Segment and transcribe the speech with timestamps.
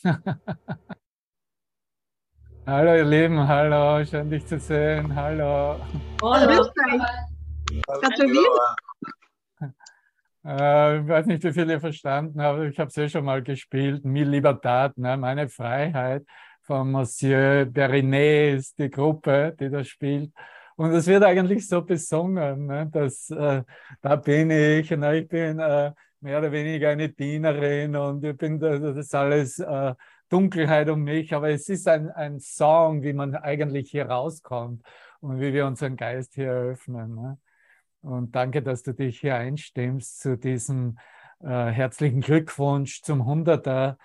[2.66, 5.78] hallo ihr Lieben, hallo, schön dich zu sehen, hallo.
[6.22, 6.66] Hallo.
[7.84, 8.76] Gratuliere.
[10.42, 14.06] Äh, ich weiß nicht, wie viele verstanden haben, ich habe es eh schon mal gespielt,
[14.06, 15.18] Mille Libertad, ne?
[15.18, 16.24] meine Freiheit
[16.62, 20.32] von Monsieur Berinet ist die Gruppe, die das spielt.
[20.76, 22.88] Und es wird eigentlich so besungen, ne?
[22.90, 23.62] dass äh,
[24.00, 25.18] da bin ich, ne?
[25.18, 29.94] ich bin äh, mehr oder weniger eine Dienerin und ich bin, das ist alles äh,
[30.28, 34.82] Dunkelheit um mich, aber es ist ein, ein Song, wie man eigentlich hier rauskommt
[35.20, 37.14] und wie wir unseren Geist hier eröffnen.
[37.14, 37.38] Ne?
[38.02, 40.98] Und danke, dass du dich hier einstimmst zu diesem
[41.40, 43.96] äh, herzlichen Glückwunsch zum 100er.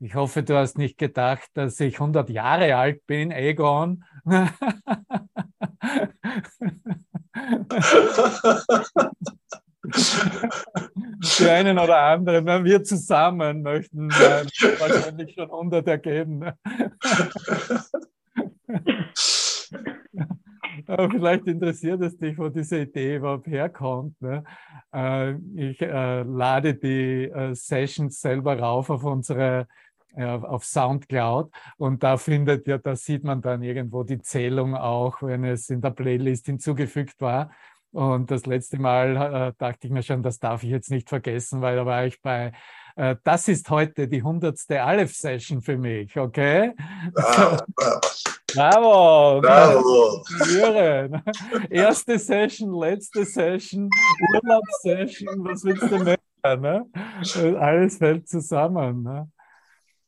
[0.00, 4.04] Ich hoffe, du hast nicht gedacht, dass ich 100 Jahre alt bin, Egon.
[9.84, 14.44] Die einen oder anderen, wenn wir zusammen möchten äh,
[14.78, 16.38] wahrscheinlich schon 100 ergeben.
[16.38, 16.56] Ne?
[20.86, 24.20] Aber vielleicht interessiert es dich, wo diese Idee überhaupt herkommt.
[24.20, 24.44] Ne?
[24.92, 29.66] Äh, ich äh, lade die äh, Sessions selber rauf auf unsere
[30.16, 35.42] auf Soundcloud und da findet ja, da sieht man dann irgendwo die Zählung auch, wenn
[35.42, 37.50] es in der Playlist hinzugefügt war.
[37.94, 41.62] Und das letzte Mal äh, dachte ich mir schon, das darf ich jetzt nicht vergessen,
[41.62, 42.50] weil da war ich bei,
[42.96, 46.72] äh, das ist heute die hundertste Aleph-Session für mich, okay?
[47.16, 47.56] Ah,
[48.52, 49.40] Bravo!
[49.40, 50.24] Bravo!
[50.26, 51.22] Bravo.
[51.70, 53.88] Erste Session, letzte Session,
[54.34, 56.18] Urlaubssession, was willst du mehr?
[56.42, 56.86] Ne?
[57.60, 59.04] Alles fällt zusammen.
[59.04, 59.30] Ne?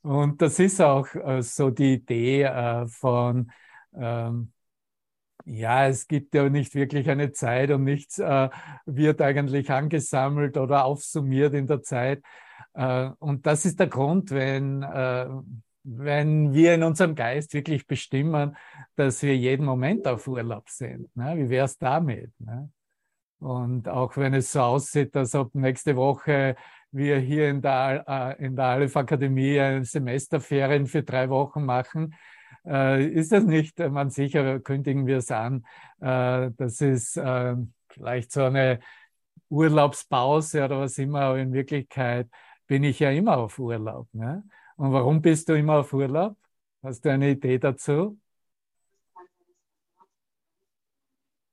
[0.01, 3.49] Und das ist auch äh, so die Idee äh, von,
[3.97, 4.51] ähm,
[5.47, 8.49] ja, es gibt ja nicht wirklich eine Zeit und nichts äh,
[8.85, 12.21] wird eigentlich angesammelt oder aufsummiert in der Zeit.
[12.73, 15.27] Äh, und das ist der Grund, wenn, äh,
[15.83, 18.57] wenn wir in unserem Geist wirklich bestimmen,
[18.95, 21.15] dass wir jeden Moment auf Urlaub sind.
[21.15, 21.37] Ne?
[21.37, 22.31] Wie wäre es damit?
[22.39, 22.69] Ne?
[23.39, 26.55] Und auch wenn es so aussieht, als ob nächste Woche
[26.91, 28.03] wir hier in der,
[28.39, 32.15] äh, in der Aleph Akademie eine Semesterferien für drei Wochen machen,
[32.67, 35.65] ist das nicht, äh, man sicher kündigen wir es an,
[36.01, 37.55] äh, das ist äh,
[37.89, 38.79] vielleicht so eine
[39.49, 42.29] Urlaubspause oder was immer, aber in Wirklichkeit
[42.67, 44.07] bin ich ja immer auf Urlaub.
[44.13, 44.43] Ne?
[44.75, 46.35] Und warum bist du immer auf Urlaub?
[46.83, 48.19] Hast du eine Idee dazu?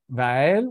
[0.08, 0.70] Weil,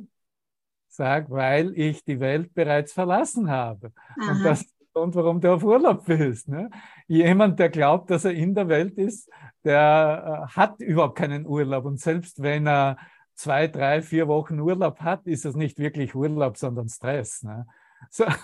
[0.87, 3.91] sag, weil ich die Welt bereits verlassen habe.
[4.19, 4.31] Aha.
[4.31, 6.47] Und das Grund, warum du auf Urlaub bist.
[6.47, 6.69] Ne?
[7.07, 9.29] Jemand, der glaubt, dass er in der Welt ist,
[9.63, 11.85] der äh, hat überhaupt keinen Urlaub.
[11.85, 12.97] Und selbst wenn er
[13.33, 17.41] zwei, drei, vier Wochen Urlaub hat, ist das nicht wirklich Urlaub, sondern Stress.
[17.41, 17.65] Ne?
[18.11, 18.25] So.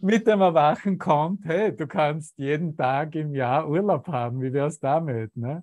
[0.00, 4.40] Mit dem Erwachen kommt, hey, du kannst jeden Tag im Jahr Urlaub haben.
[4.40, 5.36] Wie wär's damit?
[5.36, 5.62] Ne?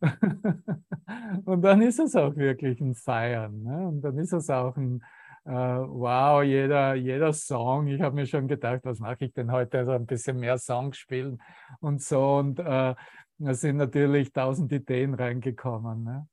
[1.44, 3.62] Und dann ist es auch wirklich ein Feiern.
[3.62, 3.86] Ne?
[3.86, 5.04] Und dann ist es auch ein,
[5.44, 7.86] wow, jeder, jeder Song.
[7.86, 9.78] Ich habe mir schon gedacht, was mache ich denn heute?
[9.78, 11.42] Also ein bisschen mehr Songs spielen
[11.80, 12.36] und so.
[12.36, 12.94] Und äh,
[13.38, 16.04] da sind natürlich tausend Ideen reingekommen.
[16.04, 16.28] Ne?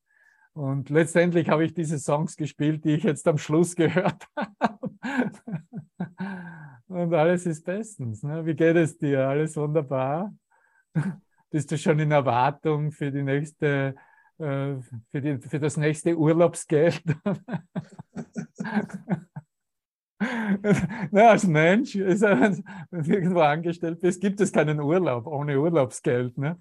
[0.54, 4.92] Und letztendlich habe ich diese Songs gespielt, die ich jetzt am Schluss gehört habe.
[6.88, 8.24] Und alles ist bestens.
[8.24, 8.46] Ne?
[8.46, 9.28] Wie geht es dir?
[9.28, 10.34] Alles wunderbar?
[11.50, 13.96] Bist du schon in Erwartung für die nächste
[14.42, 14.82] äh,
[15.12, 17.04] für, die, für das nächste Urlaubsgeld.
[21.12, 26.38] Na, als Mensch, ist, wenn du irgendwo angestellt bist, gibt es keinen Urlaub ohne Urlaubsgeld.
[26.38, 26.58] Ne?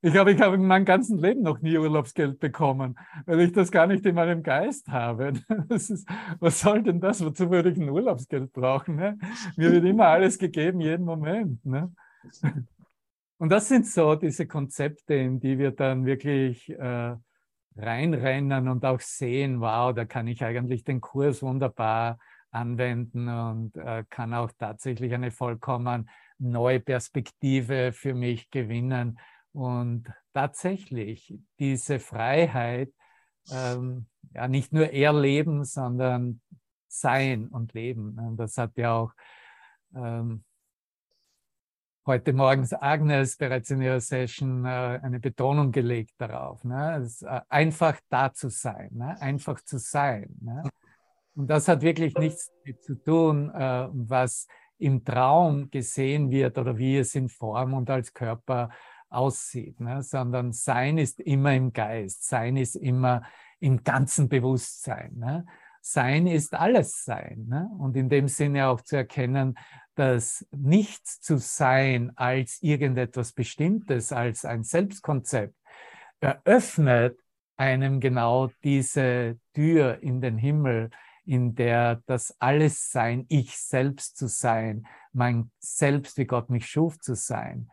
[0.00, 3.70] Ich glaube, ich habe in meinem ganzen Leben noch nie Urlaubsgeld bekommen, weil ich das
[3.70, 5.32] gar nicht in meinem Geist habe.
[5.70, 6.06] Ist,
[6.40, 7.24] was soll denn das?
[7.24, 8.96] Wozu würde ich ein Urlaubsgeld brauchen?
[8.96, 9.18] Ne?
[9.56, 11.64] Mir wird immer alles gegeben, jeden Moment.
[11.64, 11.90] Ne?
[13.44, 17.14] Und das sind so diese Konzepte, in die wir dann wirklich äh,
[17.76, 22.18] reinrennen und auch sehen, wow, da kann ich eigentlich den Kurs wunderbar
[22.52, 29.18] anwenden und äh, kann auch tatsächlich eine vollkommen neue Perspektive für mich gewinnen
[29.52, 32.94] und tatsächlich diese Freiheit
[33.52, 36.40] ähm, ja nicht nur erleben, sondern
[36.88, 38.18] sein und leben.
[38.18, 39.12] Und das hat ja auch
[39.94, 40.44] ähm,
[42.06, 46.62] heute morgens Agnes bereits in ihrer Session äh, eine Betonung gelegt darauf.
[46.64, 47.08] Ne?
[47.22, 49.20] Äh, einfach da zu sein, ne?
[49.20, 50.36] einfach zu sein.
[50.40, 50.62] Ne?
[51.34, 54.46] Und das hat wirklich nichts damit zu tun, äh, was
[54.78, 58.70] im Traum gesehen wird oder wie es in Form und als Körper
[59.08, 60.02] aussieht, ne?
[60.02, 63.22] sondern Sein ist immer im Geist, Sein ist immer
[63.60, 65.14] im ganzen Bewusstsein.
[65.16, 65.46] Ne?
[65.86, 67.44] Sein ist alles Sein.
[67.46, 67.68] Ne?
[67.78, 69.58] Und in dem Sinne auch zu erkennen,
[69.96, 75.54] dass nichts zu sein als irgendetwas Bestimmtes, als ein Selbstkonzept,
[76.20, 77.20] eröffnet
[77.58, 80.88] einem genau diese Tür in den Himmel,
[81.26, 86.98] in der das alles Sein, ich selbst zu sein, mein Selbst, wie Gott mich schuf,
[86.98, 87.68] zu sein.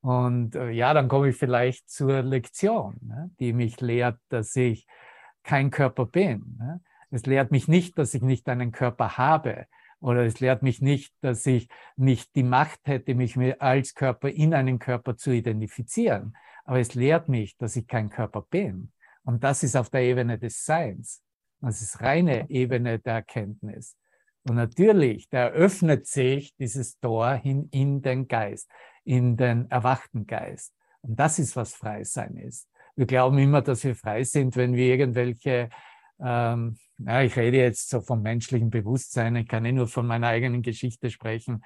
[0.00, 4.88] Und äh, ja, dann komme ich vielleicht zur Lektion, ne, die mich lehrt, dass ich
[5.44, 6.56] kein Körper bin.
[6.58, 6.80] Ne?
[7.12, 9.66] Es lehrt mich nicht, dass ich nicht einen Körper habe.
[10.00, 14.54] Oder es lehrt mich nicht, dass ich nicht die Macht hätte, mich als Körper in
[14.54, 16.36] einen Körper zu identifizieren.
[16.64, 18.90] Aber es lehrt mich, dass ich kein Körper bin.
[19.24, 21.22] Und das ist auf der Ebene des Seins.
[21.60, 23.96] Das ist reine Ebene der Erkenntnis.
[24.48, 28.68] Und natürlich, da öffnet sich dieses Tor hin in den Geist,
[29.04, 30.74] in den erwachten Geist.
[31.02, 32.68] Und das ist, was Freisein ist.
[32.96, 35.70] Wir glauben immer, dass wir frei sind, wenn wir irgendwelche,
[36.22, 40.28] ähm, ja, ich rede jetzt so vom menschlichen Bewusstsein, ich kann eh nur von meiner
[40.28, 41.64] eigenen Geschichte sprechen,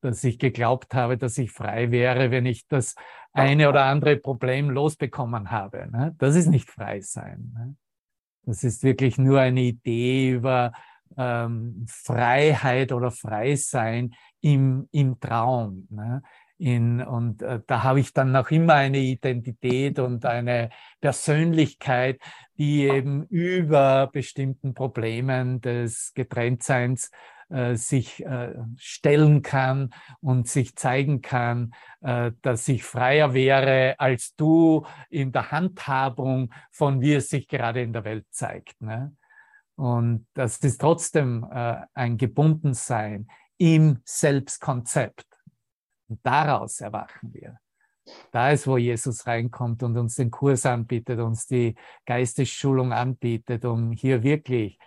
[0.00, 2.94] dass ich geglaubt habe, dass ich frei wäre, wenn ich das
[3.32, 5.88] eine oder andere Problem losbekommen habe.
[5.90, 6.14] Ne?
[6.18, 7.52] Das ist nicht frei sein.
[7.54, 7.76] Ne?
[8.44, 10.72] Das ist wirklich nur eine Idee über
[11.16, 15.86] ähm, Freiheit oder Freisein im, im Traum.
[15.90, 16.22] Ne?
[16.58, 20.70] In, und äh, da habe ich dann noch immer eine Identität und eine
[21.00, 22.20] Persönlichkeit,
[22.56, 27.12] die eben über bestimmten Problemen des Getrenntseins
[27.50, 29.90] äh, sich äh, stellen kann
[30.20, 37.00] und sich zeigen kann, äh, dass ich freier wäre als du in der Handhabung von
[37.00, 38.82] wie es sich gerade in der Welt zeigt.
[38.82, 39.16] Ne?
[39.76, 45.24] Und das ist trotzdem äh, ein Gebundensein im Selbstkonzept.
[46.08, 47.58] Und daraus erwachen wir.
[48.32, 51.74] Da ist, wo Jesus reinkommt und uns den Kurs anbietet, uns die
[52.06, 54.78] Geistesschulung anbietet, um hier wirklich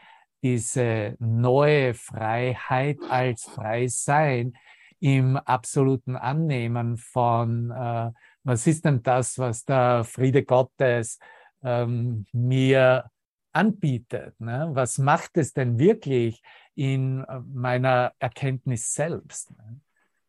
[0.44, 4.54] diese neue Freiheit als Freisein
[5.00, 8.12] im absoluten Annehmen von, äh,
[8.44, 11.20] was ist denn das, was der Friede Gottes
[11.64, 13.10] ähm, mir
[13.52, 14.40] anbietet?
[14.40, 14.70] Ne?
[14.74, 16.42] Was macht es denn wirklich
[16.76, 19.52] in äh, meiner Erkenntnis selbst?
[19.58, 19.82] Ne?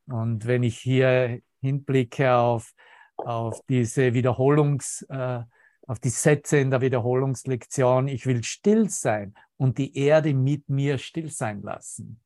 [0.06, 2.72] Und wenn ich hier hinblicke auf,
[3.16, 5.40] auf diese Wiederholungs, äh,
[5.86, 10.98] auf die Sätze in der Wiederholungslektion, ich will still sein und die Erde mit mir
[10.98, 12.20] still sein lassen.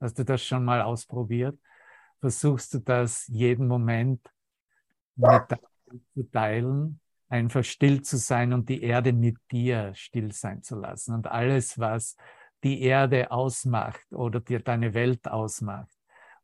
[0.00, 1.58] Hast du das schon mal ausprobiert?
[2.20, 4.20] Versuchst du das jeden Moment
[5.16, 5.42] mit
[6.14, 11.14] zu teilen, einfach still zu sein und die Erde mit dir still sein zu lassen
[11.14, 12.16] und alles, was
[12.62, 15.88] die Erde ausmacht oder dir deine Welt ausmacht.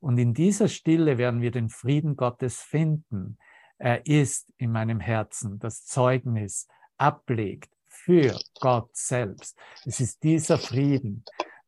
[0.01, 3.39] Und in dieser Stille werden wir den Frieden Gottes finden.
[3.79, 6.67] Er ist in meinem Herzen das Zeugnis
[6.97, 9.59] ablegt für Gott selbst.
[9.85, 11.25] Es ist dieser Frieden,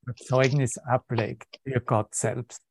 [0.06, 2.62] der Zeugnis ablegt für Gott selbst.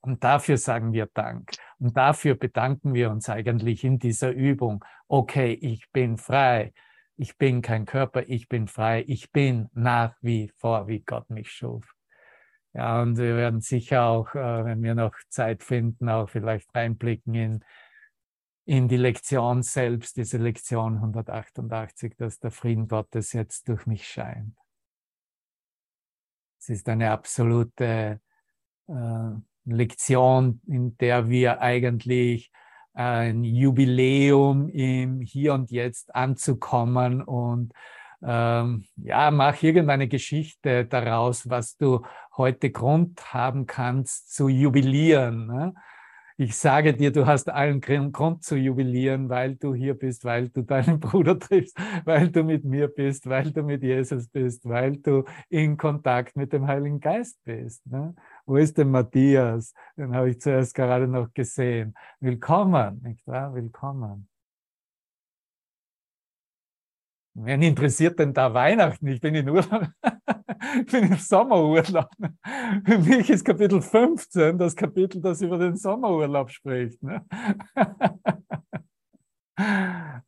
[0.00, 1.52] Und dafür sagen wir Dank.
[1.78, 4.84] Und dafür bedanken wir uns eigentlich in dieser Übung.
[5.06, 6.72] Okay, ich bin frei.
[7.16, 9.04] Ich bin kein Körper, ich bin frei.
[9.06, 11.94] Ich bin nach wie vor, wie Gott mich schuf.
[12.74, 17.34] Ja, und wir werden sicher auch, äh, wenn wir noch Zeit finden, auch vielleicht reinblicken
[17.34, 17.64] in
[18.64, 24.56] in die Lektion selbst, diese Lektion 188, dass der Frieden Gottes jetzt durch mich scheint.
[26.60, 28.20] Es ist eine absolute
[28.86, 29.30] äh,
[29.64, 32.52] Lektion, in der wir eigentlich
[32.94, 37.72] ein Jubiläum im Hier und Jetzt anzukommen und
[38.24, 42.04] ähm, ja, mach irgendeine Geschichte daraus, was du
[42.36, 45.46] heute Grund haben kannst zu jubilieren.
[45.46, 45.74] Ne?
[46.42, 50.62] ich sage dir, du hast allen Grund zu jubilieren, weil du hier bist, weil du
[50.62, 55.24] deinen Bruder triffst, weil du mit mir bist, weil du mit Jesus bist, weil du
[55.48, 57.86] in Kontakt mit dem Heiligen Geist bist.
[57.86, 58.14] Ne?
[58.46, 59.74] Wo ist denn Matthias?
[59.96, 61.94] Den habe ich zuerst gerade noch gesehen.
[62.20, 63.54] Willkommen, nicht wahr?
[63.54, 64.31] Willkommen.
[67.34, 69.06] Wen interessiert denn da Weihnachten?
[69.06, 69.88] Ich bin in Urlaub.
[70.80, 72.10] ich bin im Sommerurlaub.
[72.84, 77.02] Für mich ist Kapitel 15 das Kapitel, das über den Sommerurlaub spricht.
[77.02, 77.24] Ne?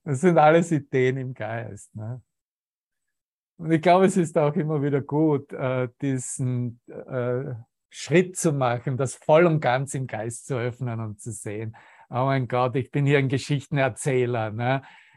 [0.06, 1.96] Das sind alles Ideen im Geist.
[1.96, 2.22] Ne?
[3.56, 7.54] Und ich glaube, es ist auch immer wieder gut, äh, diesen äh,
[7.88, 11.74] Schritt zu machen, das voll und ganz im Geist zu öffnen und zu sehen.
[12.10, 14.50] Oh mein Gott, ich bin hier ein Geschichtenerzähler.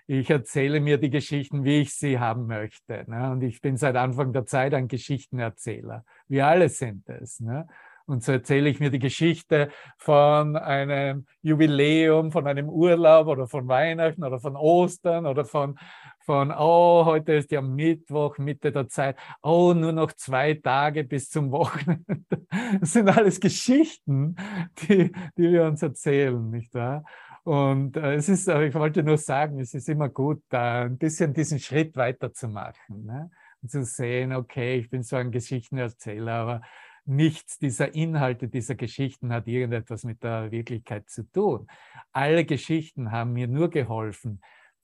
[0.10, 3.04] Ich erzähle mir die Geschichten, wie ich sie haben möchte.
[3.08, 3.30] Ne?
[3.32, 6.06] Und ich bin seit Anfang der Zeit ein Geschichtenerzähler.
[6.30, 7.42] Wir alle sind es.
[7.42, 7.68] Ne?
[8.06, 13.68] Und so erzähle ich mir die Geschichte von einem Jubiläum, von einem Urlaub oder von
[13.68, 15.78] Weihnachten oder von Ostern oder von,
[16.22, 21.30] von, oh, heute ist ja Mittwoch, Mitte der Zeit, oh, nur noch zwei Tage bis
[21.30, 22.06] zum Wochenende.
[22.80, 24.36] Das sind alles Geschichten,
[24.80, 27.04] die, die wir uns erzählen, nicht wahr?
[27.48, 31.34] Und äh, es ist, ich wollte nur sagen, es ist immer gut, da ein bisschen
[31.34, 33.06] diesen Schritt weiterzumachen.
[33.06, 33.32] Ne?
[33.62, 36.62] Und zu sehen, okay, ich bin so ein Geschichtenerzähler, aber
[37.06, 41.68] nichts dieser Inhalte dieser Geschichten hat irgendetwas mit der Wirklichkeit zu tun.
[42.12, 44.42] Alle Geschichten haben mir nur geholfen,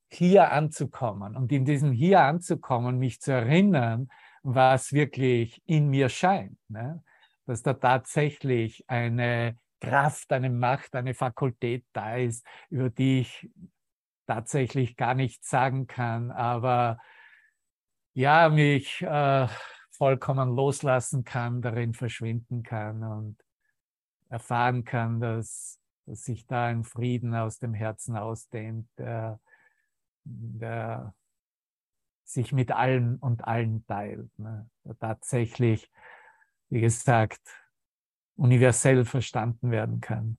[0.10, 4.08] hier anzukommen und in diesem hier anzukommen, mich zu erinnern,
[4.42, 6.58] was wirklich in mir scheint.
[6.70, 7.04] Ne?
[7.46, 13.50] Dass da tatsächlich eine Kraft, eine Macht, eine Fakultät da ist, über die ich
[14.26, 17.00] tatsächlich gar nichts sagen kann, aber
[18.14, 19.48] ja, mich äh,
[19.92, 23.38] vollkommen loslassen kann, darin verschwinden kann und
[24.30, 29.42] erfahren kann, dass, dass sich da ein Frieden aus dem Herzen ausdehnt, der,
[30.24, 31.14] der
[32.24, 34.32] sich mit allen und allen teilt.
[34.40, 34.70] Ne?
[35.00, 35.92] Tatsächlich,
[36.70, 37.63] wie gesagt,
[38.36, 40.38] universell verstanden werden kann.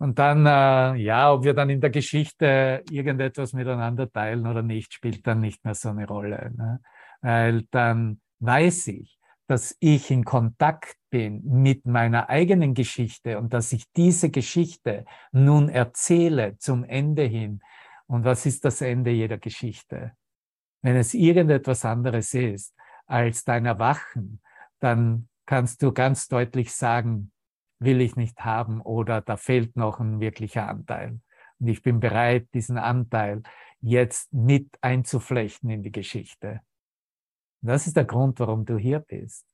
[0.00, 4.94] Und dann, äh, ja, ob wir dann in der Geschichte irgendetwas miteinander teilen oder nicht,
[4.94, 6.52] spielt dann nicht mehr so eine Rolle.
[6.56, 6.80] Ne?
[7.20, 13.72] weil dann weiß ich, dass ich in Kontakt bin mit meiner eigenen Geschichte und dass
[13.72, 17.60] ich diese Geschichte nun erzähle zum Ende hin.
[18.06, 20.12] Und was ist das Ende jeder Geschichte?
[20.82, 22.74] Wenn es irgendetwas anderes ist
[23.06, 24.40] als dein Erwachen,
[24.80, 27.32] dann kannst du ganz deutlich sagen,
[27.78, 31.20] will ich nicht haben oder da fehlt noch ein wirklicher Anteil.
[31.58, 33.42] Und ich bin bereit, diesen Anteil
[33.80, 36.60] jetzt mit einzuflechten in die Geschichte.
[37.62, 39.46] Das ist der Grund, warum du hier bist.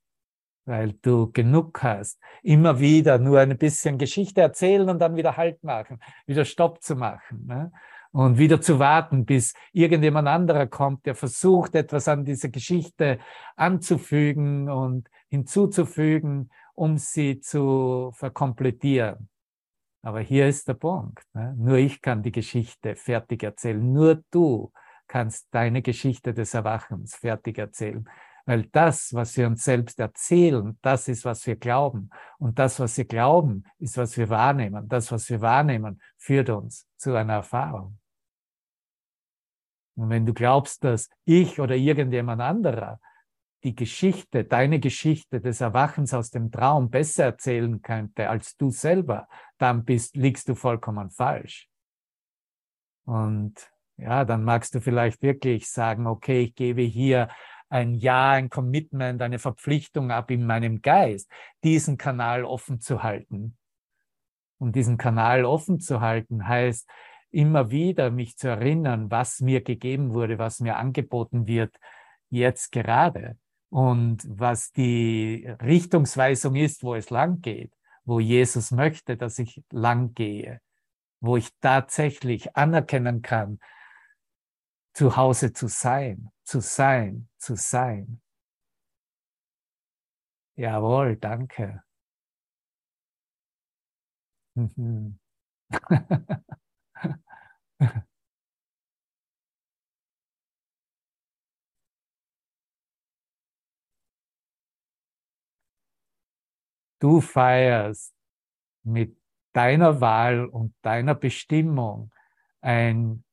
[0.67, 5.63] Weil du genug hast, immer wieder nur ein bisschen Geschichte erzählen und dann wieder Halt
[5.63, 7.47] machen, wieder Stopp zu machen.
[7.47, 7.71] Ne?
[8.11, 13.21] Und wieder zu warten, bis irgendjemand anderer kommt, der versucht, etwas an dieser Geschichte
[13.55, 19.29] anzufügen und hinzuzufügen, um sie zu verkomplettieren.
[20.03, 21.25] Aber hier ist der Punkt.
[21.33, 21.55] Ne?
[21.57, 23.93] Nur ich kann die Geschichte fertig erzählen.
[23.93, 24.71] Nur du
[25.07, 28.09] kannst deine Geschichte des Erwachens fertig erzählen.
[28.47, 32.11] Weil das, was wir uns selbst erzählen, das ist, was wir glauben.
[32.39, 34.87] Und das, was wir glauben, ist, was wir wahrnehmen.
[34.89, 37.99] Das, was wir wahrnehmen, führt uns zu einer Erfahrung.
[39.97, 43.01] Und wenn du glaubst, dass ich oder irgendjemand anderer
[43.65, 49.27] die Geschichte, deine Geschichte des Erwachens aus dem Traum besser erzählen könnte als du selber,
[49.59, 51.69] dann bist, liegst du vollkommen falsch.
[53.07, 53.55] Und
[53.97, 57.29] ja, dann magst du vielleicht wirklich sagen, okay, ich gebe hier
[57.71, 61.31] ein Ja, ein Commitment, eine Verpflichtung ab in meinem Geist,
[61.65, 63.57] diesen Kanal offen zu halten.
[64.59, 66.89] Und diesen Kanal offen zu halten heißt,
[67.31, 71.75] immer wieder mich zu erinnern, was mir gegeben wurde, was mir angeboten wird,
[72.31, 73.37] jetzt gerade.
[73.71, 77.73] Und was die Richtungsweisung ist, wo es lang geht,
[78.05, 80.61] wo Jesus möchte, dass ich lang gehe,
[81.21, 83.59] wo ich tatsächlich anerkennen kann,
[84.93, 88.21] zu Hause zu sein, zu sein, zu sein.
[90.57, 91.83] Jawohl, danke.
[107.05, 108.15] Du feierst
[108.83, 109.15] mit
[109.53, 112.11] deiner Wahl und deiner Bestimmung
[112.63, 113.25] ein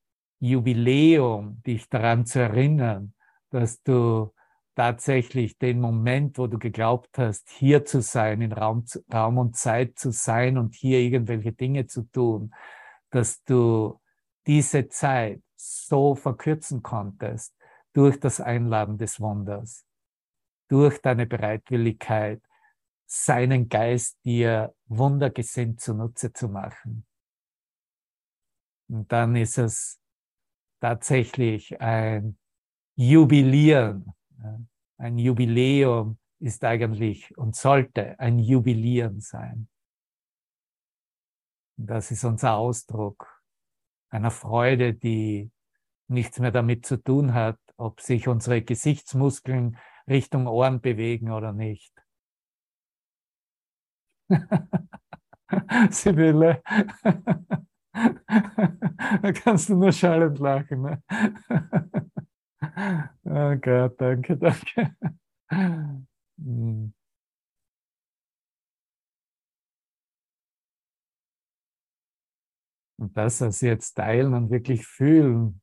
[0.42, 3.14] Jubiläum, dich daran zu erinnern,
[3.50, 4.34] dass du
[4.76, 9.98] tatsächlich den Moment, wo du geglaubt hast, hier zu sein, in Raum, Raum und Zeit
[9.98, 12.54] zu sein und hier irgendwelche Dinge zu tun,
[13.10, 14.02] dass du
[14.48, 17.56] diese Zeit so verkürzen konntest
[17.94, 19.86] durch das Einladen des Wunders,
[20.68, 22.42] durch deine Bereitwilligkeit,
[23.14, 27.06] seinen Geist dir wundergesinnt zunutze zu machen.
[28.88, 30.00] Und dann ist es
[30.80, 32.38] tatsächlich ein
[32.96, 34.14] Jubilieren.
[34.98, 39.68] Ein Jubiläum ist eigentlich und sollte ein Jubilieren sein.
[41.76, 43.44] Das ist unser Ausdruck
[44.10, 45.52] einer Freude, die
[46.08, 49.78] nichts mehr damit zu tun hat, ob sich unsere Gesichtsmuskeln
[50.08, 51.94] Richtung Ohren bewegen oder nicht.
[55.92, 56.62] Sibylle.
[59.22, 60.82] da kannst du nur schallend lachen.
[60.82, 61.04] Ne?
[63.26, 64.96] oh Gott, danke, danke.
[65.50, 66.94] Hm.
[72.98, 75.62] Und das, was sie jetzt teilen und wirklich fühlen,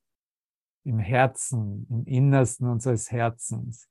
[0.85, 3.89] im Herzen, im Innersten unseres Herzens.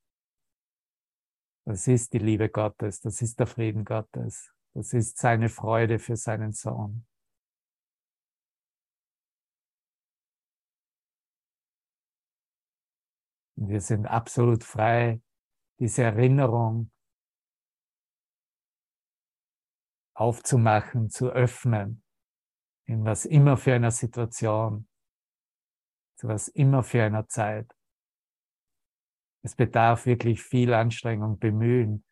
[1.66, 6.16] Das ist die Liebe Gottes, das ist der Frieden Gottes, das ist seine Freude für
[6.16, 7.08] seinen Sohn.
[13.56, 15.20] Und wir sind absolut frei,
[15.80, 16.92] diese Erinnerung
[20.14, 22.04] aufzumachen, zu öffnen,
[22.86, 24.88] in was immer für einer Situation,
[26.20, 27.76] zu was immer für einer Zeit.
[29.42, 32.06] Es bedarf wirklich viel Anstrengung, Bemühen,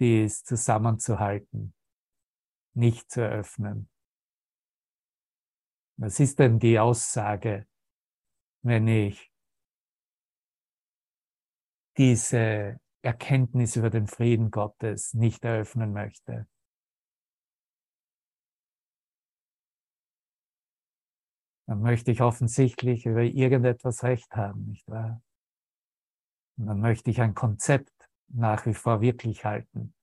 [0.00, 1.75] dies zusammenzuhalten,
[2.76, 3.88] nicht zu öffnen.
[5.98, 7.66] Was ist denn die Aussage,
[8.62, 9.32] wenn ich
[11.96, 16.46] diese Erkenntnis über den Frieden Gottes nicht eröffnen möchte?
[21.66, 25.20] dann möchte ich offensichtlich über irgendetwas Recht haben, nicht wahr?
[26.56, 27.92] Und dann möchte ich ein Konzept
[28.28, 29.95] nach wie vor wirklich halten.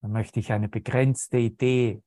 [0.00, 2.02] Dann möchte ich eine begrenzte Idee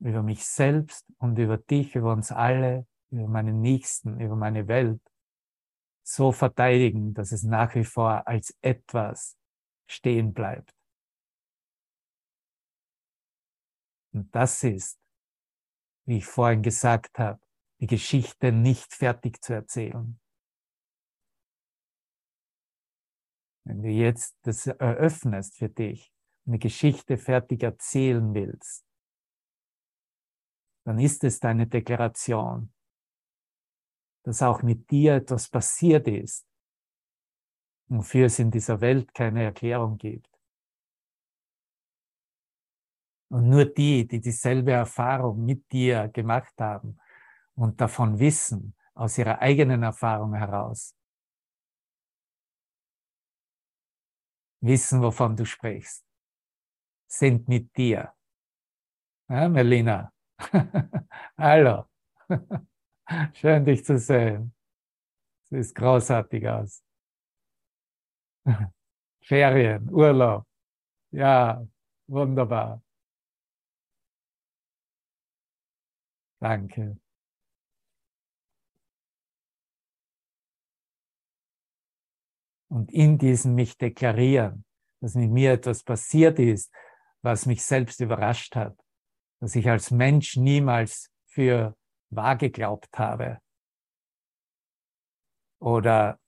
[0.00, 5.00] über mich selbst und über dich, über uns alle, über meinen Nächsten, über meine Welt
[6.02, 9.36] so verteidigen, dass es nach wie vor als etwas
[9.86, 10.72] stehen bleibt.
[14.12, 14.98] Und das ist
[16.06, 17.40] wie ich vorhin gesagt habe,
[17.80, 20.18] die Geschichte nicht fertig zu erzählen.
[23.64, 26.12] Wenn du jetzt das eröffnest für dich
[26.46, 28.86] die Geschichte fertig erzählen willst,
[30.84, 32.72] dann ist es deine Deklaration,
[34.22, 36.46] dass auch mit dir etwas passiert ist,
[37.88, 40.30] wofür es in dieser Welt keine Erklärung gibt.
[43.28, 47.00] Und nur die, die dieselbe Erfahrung mit dir gemacht haben
[47.56, 50.94] und davon wissen, aus ihrer eigenen Erfahrung heraus,
[54.60, 56.05] wissen, wovon du sprichst,
[57.06, 58.12] sind mit dir.
[59.28, 60.12] Ja, Melina?
[61.38, 61.84] Hallo.
[63.34, 64.54] Schön, dich zu sehen.
[65.44, 66.82] Es ist großartig aus.
[69.20, 70.44] Ferien, Urlaub.
[71.10, 71.66] Ja,
[72.08, 72.82] wunderbar.
[76.40, 76.98] Danke.
[82.68, 84.64] Und in diesem mich deklarieren,
[85.00, 86.72] dass mit mir etwas passiert ist,
[87.26, 88.78] was mich selbst überrascht hat,
[89.40, 91.76] dass ich als Mensch niemals für
[92.10, 93.40] wahr geglaubt habe
[95.60, 96.20] oder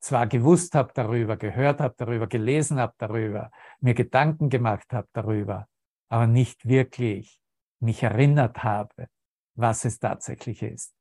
[0.00, 5.68] zwar gewusst habe darüber, gehört habe darüber, gelesen habe darüber, mir Gedanken gemacht habe darüber,
[6.10, 7.40] aber nicht wirklich
[7.80, 9.08] mich erinnert habe,
[9.54, 10.94] was es tatsächlich ist.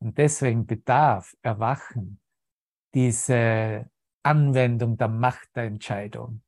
[0.00, 2.20] Und deswegen bedarf Erwachen
[2.92, 3.88] diese
[4.24, 6.43] Anwendung der Macht der Entscheidung,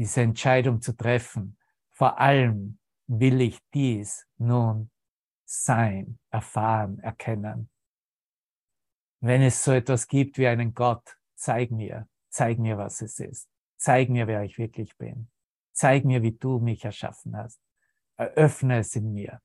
[0.00, 1.56] diese Entscheidung zu treffen.
[1.90, 4.90] Vor allem will ich dies nun
[5.44, 7.70] sein, erfahren, erkennen.
[9.20, 13.48] Wenn es so etwas gibt wie einen Gott, zeig mir, zeig mir, was es ist.
[13.76, 15.30] Zeig mir, wer ich wirklich bin.
[15.72, 17.60] Zeig mir, wie du mich erschaffen hast
[18.20, 19.40] eröffne es in mir.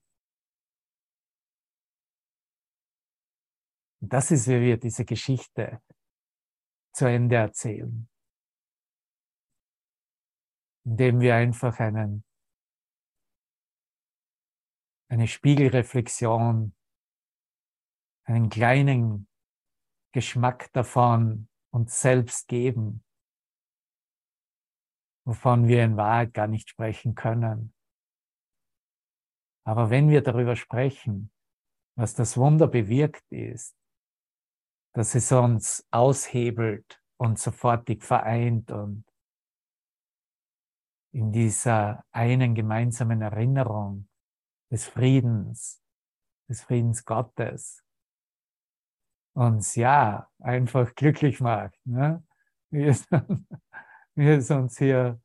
[4.00, 5.80] Und das ist, wie wir diese Geschichte
[6.92, 8.08] zu Ende erzählen.
[10.86, 12.24] Indem wir einfach einen,
[15.08, 16.74] eine Spiegelreflexion,
[18.24, 19.28] einen kleinen
[20.12, 23.04] Geschmack davon uns selbst geben,
[25.26, 27.74] wovon wir in Wahrheit gar nicht sprechen können.
[29.66, 31.32] Aber wenn wir darüber sprechen,
[31.96, 33.76] was das Wunder bewirkt ist,
[34.94, 39.05] dass es uns aushebelt und sofortig vereint und
[41.16, 44.08] in dieser einen gemeinsamen Erinnerung
[44.70, 45.82] des Friedens,
[46.48, 47.82] des Friedens Gottes,
[49.34, 52.22] uns ja einfach glücklich macht, ne?
[52.70, 53.06] wie, es,
[54.14, 55.20] wie es uns hier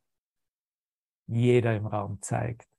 [1.26, 2.72] jeder im Raum zeigt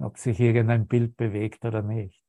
[0.00, 2.24] ob sich irgendein Bild bewegt oder nicht.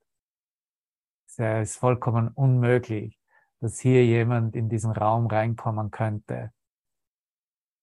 [1.25, 3.19] Es ist vollkommen unmöglich,
[3.59, 6.51] dass hier jemand in diesen Raum reinkommen könnte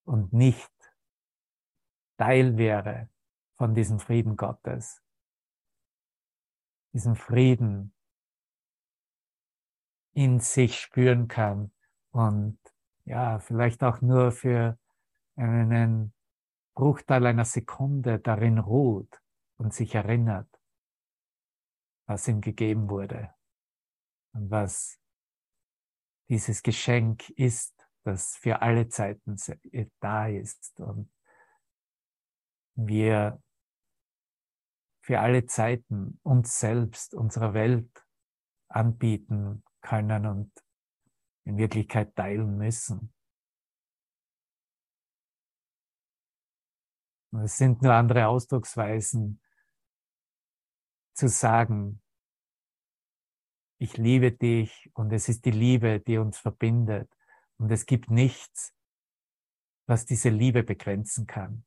[0.05, 0.71] und nicht
[2.19, 3.09] Teil wäre
[3.55, 5.01] von diesem Frieden Gottes.
[6.91, 7.93] Diesen Frieden
[10.11, 11.71] in sich spüren kann
[12.11, 12.59] und
[13.05, 14.77] ja, vielleicht auch nur für
[15.37, 16.13] einen
[16.75, 19.21] Bruchteil einer Sekunde darin ruht
[19.55, 20.49] und sich erinnert,
[22.05, 23.33] was ihm gegeben wurde
[24.33, 24.99] und was
[26.27, 29.37] dieses Geschenk ist, das für alle Zeiten
[30.01, 31.09] da ist und
[32.87, 33.41] wir
[35.01, 38.05] für alle Zeiten uns selbst, unserer Welt
[38.67, 40.51] anbieten können und
[41.45, 43.13] in Wirklichkeit teilen müssen.
[47.43, 49.41] Es sind nur andere Ausdrucksweisen
[51.13, 52.01] zu sagen,
[53.81, 57.09] ich liebe dich und es ist die Liebe, die uns verbindet.
[57.57, 58.73] Und es gibt nichts,
[59.85, 61.65] was diese Liebe begrenzen kann.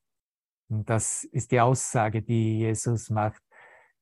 [0.72, 3.42] Und das ist die Aussage, die Jesus macht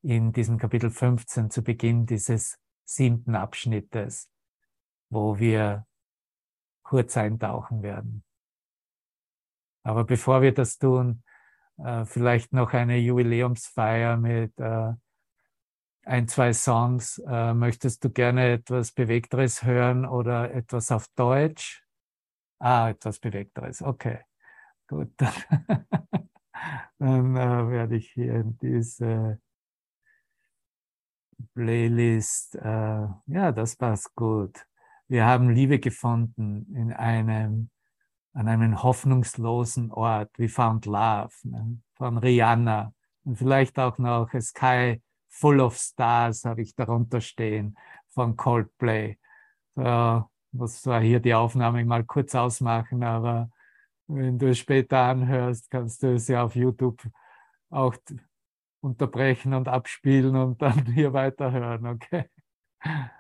[0.03, 4.31] in diesem Kapitel 15 zu Beginn dieses siebten Abschnittes,
[5.11, 5.85] wo wir
[6.85, 8.25] kurz eintauchen werden.
[9.83, 11.25] Aber bevor wir das tun,
[11.79, 14.93] äh, vielleicht noch eine Jubiläumsfeier mit äh,
[16.05, 17.19] ein, zwei Songs.
[17.27, 21.85] Äh, möchtest du gerne etwas Bewegteres hören oder etwas auf Deutsch?
[22.61, 23.83] Ah, etwas Bewegteres.
[23.83, 24.21] Okay,
[24.87, 25.13] gut.
[26.99, 29.41] Dann äh, werde ich hier in diese
[31.55, 34.67] Playlist, äh, ja, das passt gut.
[35.09, 37.71] Wir haben Liebe gefunden in einem,
[38.33, 40.31] an einem hoffnungslosen Ort.
[40.39, 41.79] We found love ne?
[41.95, 42.93] von Rihanna
[43.25, 47.77] und vielleicht auch noch Sky Full of Stars habe ich darunter stehen
[48.09, 49.17] von Coldplay.
[49.77, 53.51] So, muss zwar hier die Aufnahme mal kurz ausmachen, aber
[54.15, 57.03] wenn du es später anhörst, kannst du es ja auf YouTube
[57.71, 57.95] auch
[58.81, 62.29] unterbrechen und abspielen und dann hier weiterhören, okay?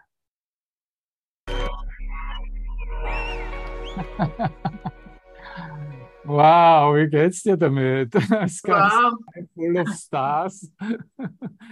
[6.22, 8.14] Wow, wie geht's dir damit?
[8.30, 9.14] Das wow.
[9.54, 10.70] Full of Stars.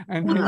[0.06, 0.38] Ein ich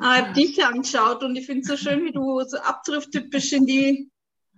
[0.00, 3.66] habe dich angeschaut und ich finde es so schön, wie du so abdriftet bist in
[3.66, 4.10] die.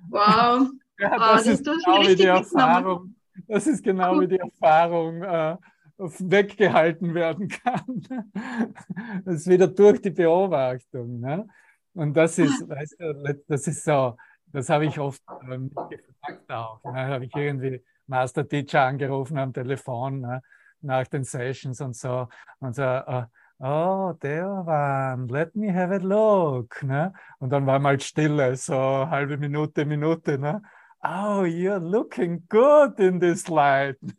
[0.08, 0.68] Wow.
[0.98, 3.14] Ja, das, ah, das ist genau wie die Erfahrung.
[3.48, 5.22] Das ist genau wie die Erfahrung.
[5.22, 5.56] Äh,
[5.98, 8.32] weggehalten werden kann.
[9.24, 11.20] Das ist wieder durch die Beobachtung.
[11.20, 11.46] Ne?
[11.94, 16.82] Und das ist, weißt du, das ist so, das habe ich oft ähm, gefragt auch.
[16.84, 17.06] Ne?
[17.06, 20.42] Habe ich irgendwie Master Teacher angerufen am Telefon ne?
[20.80, 22.28] nach den Sessions und so
[22.60, 23.24] und so, uh,
[23.60, 26.82] oh, der one, let me have a look.
[26.82, 27.12] Ne?
[27.38, 28.74] Und dann war mal Stille, so
[29.08, 30.38] halbe Minute, Minute.
[30.38, 30.60] Ne?
[31.04, 33.96] Oh, you're looking good in this light.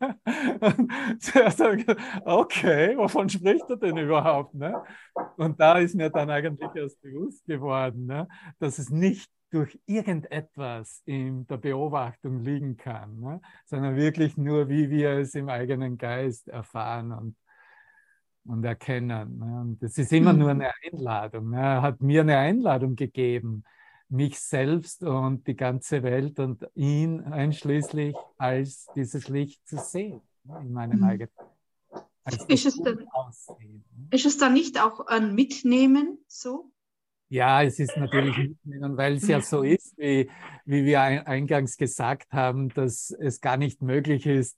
[2.26, 4.54] okay, wovon spricht er denn überhaupt?
[4.54, 4.82] Ne?
[5.36, 8.28] Und da ist mir dann eigentlich erst bewusst geworden, ne?
[8.58, 13.40] dass es nicht durch irgendetwas in der Beobachtung liegen kann, ne?
[13.64, 17.36] sondern wirklich nur, wie wir es im eigenen Geist erfahren und,
[18.44, 19.38] und erkennen.
[19.38, 19.60] Ne?
[19.60, 21.50] Und es ist immer nur eine Einladung.
[21.50, 21.60] Ne?
[21.60, 23.64] Er hat mir eine Einladung gegeben,
[24.08, 30.72] mich selbst und die ganze Welt und ihn einschließlich als dieses Licht zu sehen in
[30.72, 31.04] meinem mhm.
[31.04, 31.32] eigenen.
[32.48, 33.84] Ist es, dann, Aussehen.
[34.10, 36.72] Ist es dann nicht auch ein Mitnehmen so?
[37.28, 40.28] Ja, es ist natürlich Mitnehmen, weil es ja so ist, wie,
[40.64, 44.56] wie wir eingangs gesagt haben, dass es gar nicht möglich ist,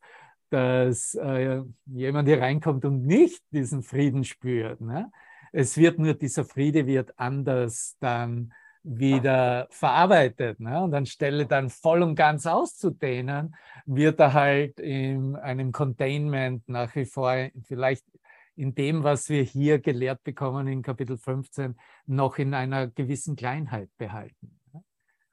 [0.50, 4.80] dass äh, jemand hier reinkommt und nicht diesen Frieden spürt.
[4.80, 5.10] Ne?
[5.52, 8.52] Es wird nur, dieser Friede wird anders dann
[8.88, 10.60] wieder verarbeitet.
[10.60, 10.82] Ne?
[10.82, 17.04] Und anstelle dann voll und ganz auszudehnen, wird er halt in einem Containment nach wie
[17.04, 18.04] vor vielleicht
[18.56, 23.90] in dem, was wir hier gelehrt bekommen in Kapitel 15, noch in einer gewissen Kleinheit
[23.98, 24.58] behalten.
[24.72, 24.82] Ne?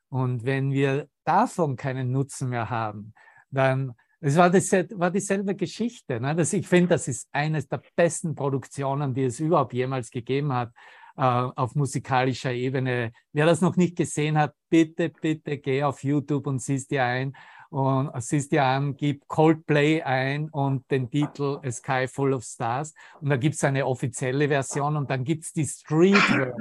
[0.09, 3.13] Und wenn wir davon keinen Nutzen mehr haben,
[3.49, 6.19] dann es war, das, war dieselbe Geschichte.
[6.19, 6.35] Ne?
[6.35, 10.71] Das, ich finde, das ist eines der besten Produktionen, die es überhaupt jemals gegeben hat
[11.15, 13.11] auf musikalischer Ebene.
[13.33, 17.35] Wer das noch nicht gesehen hat, bitte, bitte geh auf YouTube und siehst dir ein
[17.69, 22.93] und siehst dir an, gib Coldplay ein und den Titel A Sky Full of Stars.
[23.21, 26.53] Und da gibt es eine offizielle Version und dann gibt es die Street Version.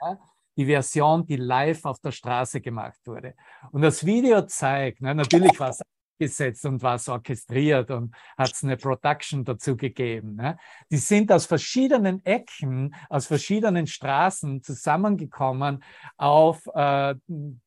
[0.00, 0.18] Ja?
[0.56, 3.34] die Version, die live auf der Straße gemacht wurde.
[3.70, 5.80] Und das Video zeigt, ne, natürlich war es
[6.18, 10.36] gesetzt und was orchestriert und hat es eine Production dazu gegeben.
[10.36, 10.56] Ne?
[10.90, 15.82] Die sind aus verschiedenen Ecken, aus verschiedenen Straßen zusammengekommen
[16.16, 17.14] auf äh,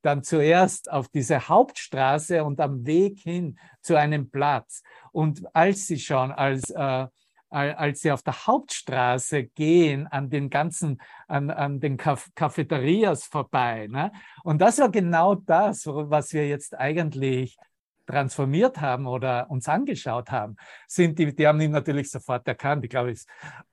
[0.02, 4.84] dann zuerst auf diese Hauptstraße und am Weg hin zu einem Platz.
[5.12, 7.08] Und als sie schon als äh,
[7.56, 13.88] als sie auf der Hauptstraße gehen, an den ganzen, an, an den Caf Cafeterias vorbei.
[13.88, 14.12] Ne?
[14.44, 17.58] Und das war genau das, was wir jetzt eigentlich
[18.06, 20.56] transformiert haben oder uns angeschaut haben,
[20.88, 22.84] sind die, die haben ihn natürlich sofort erkannt.
[22.84, 23.26] Ich glaube, es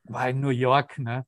[0.05, 1.27] war in New York, ne?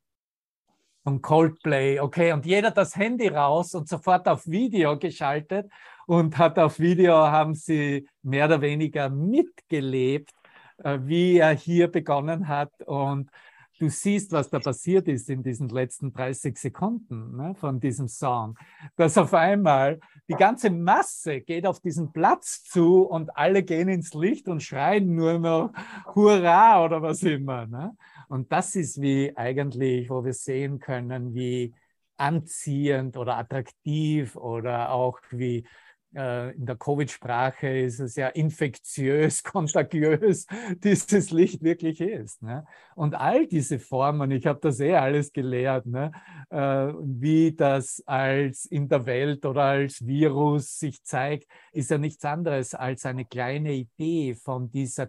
[1.04, 2.00] von Coldplay.
[2.00, 5.70] Okay, und jeder das Handy raus und sofort auf Video geschaltet
[6.06, 10.32] und hat auf Video, haben sie mehr oder weniger mitgelebt,
[10.78, 13.30] äh, wie er hier begonnen hat und
[13.78, 18.56] du siehst, was da passiert ist in diesen letzten 30 Sekunden ne, von diesem Song,
[18.96, 24.14] dass auf einmal die ganze Masse geht auf diesen Platz zu und alle gehen ins
[24.14, 25.72] Licht und schreien nur noch
[26.14, 27.66] Hurra oder was immer.
[27.66, 27.96] Ne?
[28.28, 31.74] Und das ist wie eigentlich, wo wir sehen können, wie
[32.16, 35.66] anziehend oder attraktiv oder auch wie
[36.14, 40.46] in der Covid-Sprache ist es ja infektiös, kontagiös,
[40.76, 42.42] dieses Licht wirklich ist.
[42.42, 42.64] Ne?
[42.94, 46.12] Und all diese Formen, ich habe das eh alles gelehrt, ne?
[46.50, 52.24] Äh, wie das als in der Welt oder als Virus sich zeigt, ist ja nichts
[52.24, 55.08] anderes als eine kleine Idee von dieser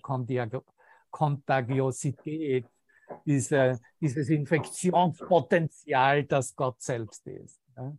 [1.11, 2.65] Kontagiosität,
[3.25, 7.61] diese, dieses Infektionspotenzial, das Gott selbst ist.
[7.75, 7.97] Ne?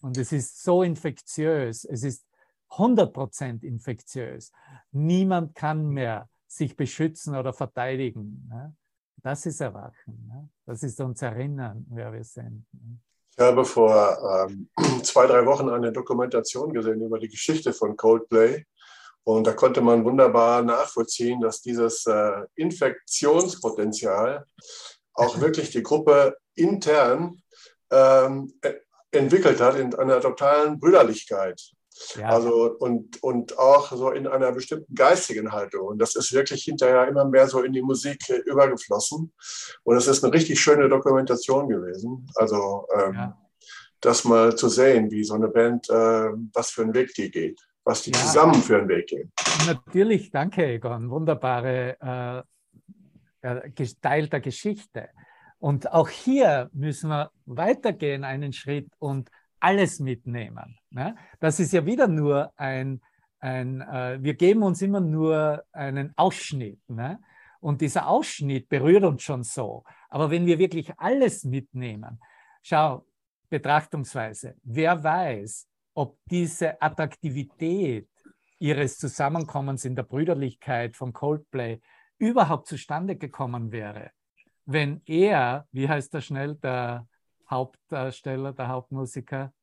[0.00, 2.24] Und es ist so infektiös, es ist
[2.70, 4.52] 100% infektiös.
[4.92, 8.48] Niemand kann mehr sich beschützen oder verteidigen.
[8.48, 8.76] Ne?
[9.16, 10.26] Das ist Erwachen.
[10.28, 10.48] Ne?
[10.66, 12.66] Das ist uns Erinnern, wer wir sind.
[12.72, 12.98] Ne?
[13.30, 14.68] Ich habe vor ähm,
[15.02, 18.64] zwei, drei Wochen eine Dokumentation gesehen über die Geschichte von Coldplay.
[19.24, 24.46] Und da konnte man wunderbar nachvollziehen, dass dieses äh, Infektionspotenzial
[25.12, 27.42] auch wirklich die Gruppe intern
[27.90, 28.52] ähm,
[29.10, 31.60] entwickelt hat in einer totalen Brüderlichkeit.
[32.16, 32.28] Ja.
[32.28, 35.88] Also und, und auch so in einer bestimmten geistigen Haltung.
[35.88, 39.32] Und das ist wirklich hinterher immer mehr so in die Musik übergeflossen.
[39.82, 42.26] Und es ist eine richtig schöne Dokumentation gewesen.
[42.36, 43.38] Also ähm, ja.
[44.00, 47.60] das mal zu sehen, wie so eine Band, äh, was für einen Weg die geht,
[47.84, 48.18] was die ja.
[48.18, 49.32] zusammen für einen Weg gehen.
[49.66, 51.10] Natürlich, danke, Egon.
[51.10, 52.44] Wunderbare
[53.42, 55.08] äh, geteilter Geschichte.
[55.58, 60.78] Und auch hier müssen wir weitergehen einen Schritt und alles mitnehmen.
[60.90, 61.16] Ne?
[61.40, 63.00] Das ist ja wieder nur ein,
[63.40, 66.80] ein äh, wir geben uns immer nur einen Ausschnitt.
[66.88, 67.18] Ne?
[67.60, 69.82] Und dieser Ausschnitt berührt uns schon so.
[70.08, 72.20] Aber wenn wir wirklich alles mitnehmen,
[72.62, 73.04] schau,
[73.50, 78.08] Betrachtungsweise, wer weiß, ob diese Attraktivität
[78.58, 81.80] ihres Zusammenkommens in der Brüderlichkeit von Coldplay
[82.18, 84.10] überhaupt zustande gekommen wäre,
[84.70, 87.08] wenn er, wie heißt er schnell, der
[87.48, 89.54] Hauptdarsteller, der Hauptmusiker,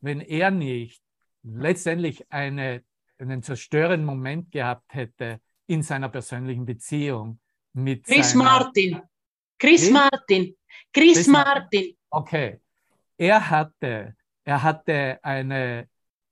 [0.00, 1.00] wenn er nicht
[1.44, 2.82] letztendlich eine,
[3.18, 7.38] einen zerstörenden Moment gehabt hätte in seiner persönlichen Beziehung
[7.74, 9.00] mit Chris seiner, Martin.
[9.56, 9.90] Chris Chris?
[9.92, 10.56] Martin.
[10.92, 11.96] Chris, Chris Martin.
[12.10, 12.60] Okay.
[13.16, 15.88] Er hatte, er hatte eine,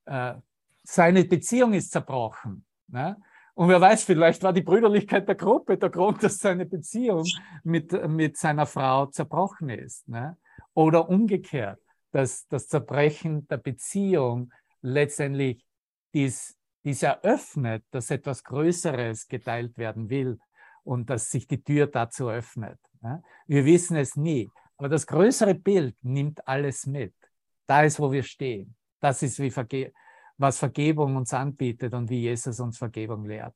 [0.07, 0.35] äh,
[0.83, 2.67] seine Beziehung ist zerbrochen.
[2.89, 3.17] Ne?
[3.59, 7.27] Und wer weiß, vielleicht war die Brüderlichkeit der Gruppe der Grund, dass seine Beziehung
[7.65, 10.09] mit, mit seiner Frau zerbrochen ist.
[10.09, 10.37] Ne?
[10.75, 11.81] Oder umgekehrt,
[12.13, 15.67] dass das Zerbrechen der Beziehung letztendlich
[16.15, 20.39] dies, dies eröffnet, dass etwas Größeres geteilt werden will
[20.85, 22.79] und dass sich die Tür dazu öffnet.
[23.01, 23.25] Ne?
[23.49, 27.13] Wir wissen es nie, aber das größere Bild nimmt alles mit.
[27.67, 28.77] Da ist, wo wir stehen.
[29.01, 29.93] Das ist, wie Verge
[30.39, 33.55] was Vergebung uns anbietet und wie Jesus uns Vergebung lehrt.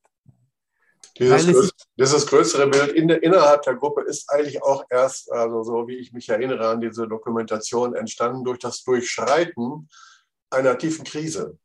[1.19, 5.63] Dieses, größ, dieses größere Bild in der, innerhalb der Gruppe ist eigentlich auch erst, also
[5.63, 9.89] so wie ich mich erinnere an diese Dokumentation, entstanden durch das Durchschreiten
[10.51, 11.59] einer tiefen Krise.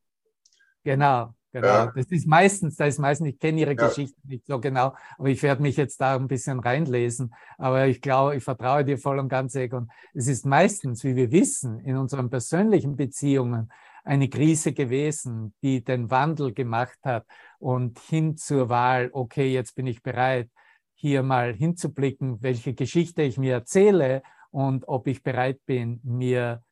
[0.84, 1.68] Genau, genau.
[1.68, 1.94] Ja.
[1.96, 3.88] Das ist meistens, da ist meistens, ich kenne Ihre ja.
[3.88, 7.34] Geschichte nicht so genau, aber ich werde mich jetzt da ein bisschen reinlesen.
[7.58, 9.90] Aber ich glaube, ich vertraue dir voll und ganz, Egon.
[10.14, 13.72] Es ist meistens, wie wir wissen, in unseren persönlichen Beziehungen,
[14.08, 17.26] eine Krise gewesen, die den Wandel gemacht hat
[17.60, 20.50] und hin zur Wahl, okay, jetzt bin ich bereit,
[20.96, 26.64] hier mal hinzublicken, welche Geschichte ich mir erzähle und ob ich bereit bin, mir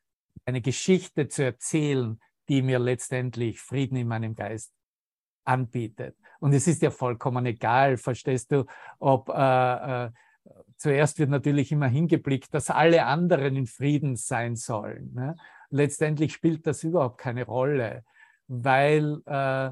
[0.44, 2.18] eine Geschichte zu erzählen,
[2.48, 4.72] die mir letztendlich Frieden in meinem Geist
[5.44, 6.16] anbietet.
[6.40, 8.64] Und es ist ja vollkommen egal, verstehst du,
[8.98, 10.10] ob äh, äh,
[10.76, 15.12] zuerst wird natürlich immer hingeblickt, dass alle anderen in Frieden sein sollen.
[15.14, 15.36] Ne?
[15.70, 18.04] Letztendlich spielt das überhaupt keine Rolle,
[18.48, 19.70] weil äh,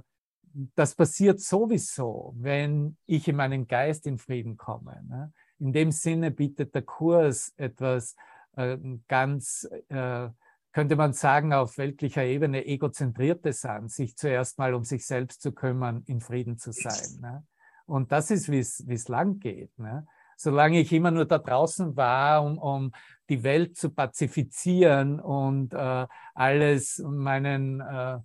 [0.74, 5.02] das passiert sowieso, wenn ich in meinen Geist in Frieden komme.
[5.08, 5.32] Ne?
[5.58, 8.14] In dem Sinne bietet der Kurs etwas
[8.56, 8.78] äh,
[9.08, 10.28] ganz, äh,
[10.72, 15.52] könnte man sagen, auf weltlicher Ebene egozentriertes an, sich zuerst mal um sich selbst zu
[15.52, 17.20] kümmern, in Frieden zu sein.
[17.20, 17.44] Ne?
[17.86, 19.76] Und das ist, wie es lang geht.
[19.78, 20.06] Ne?
[20.36, 22.92] solange ich immer nur da draußen war, um, um
[23.28, 28.18] die Welt zu pazifizieren und äh, alles meinen, äh,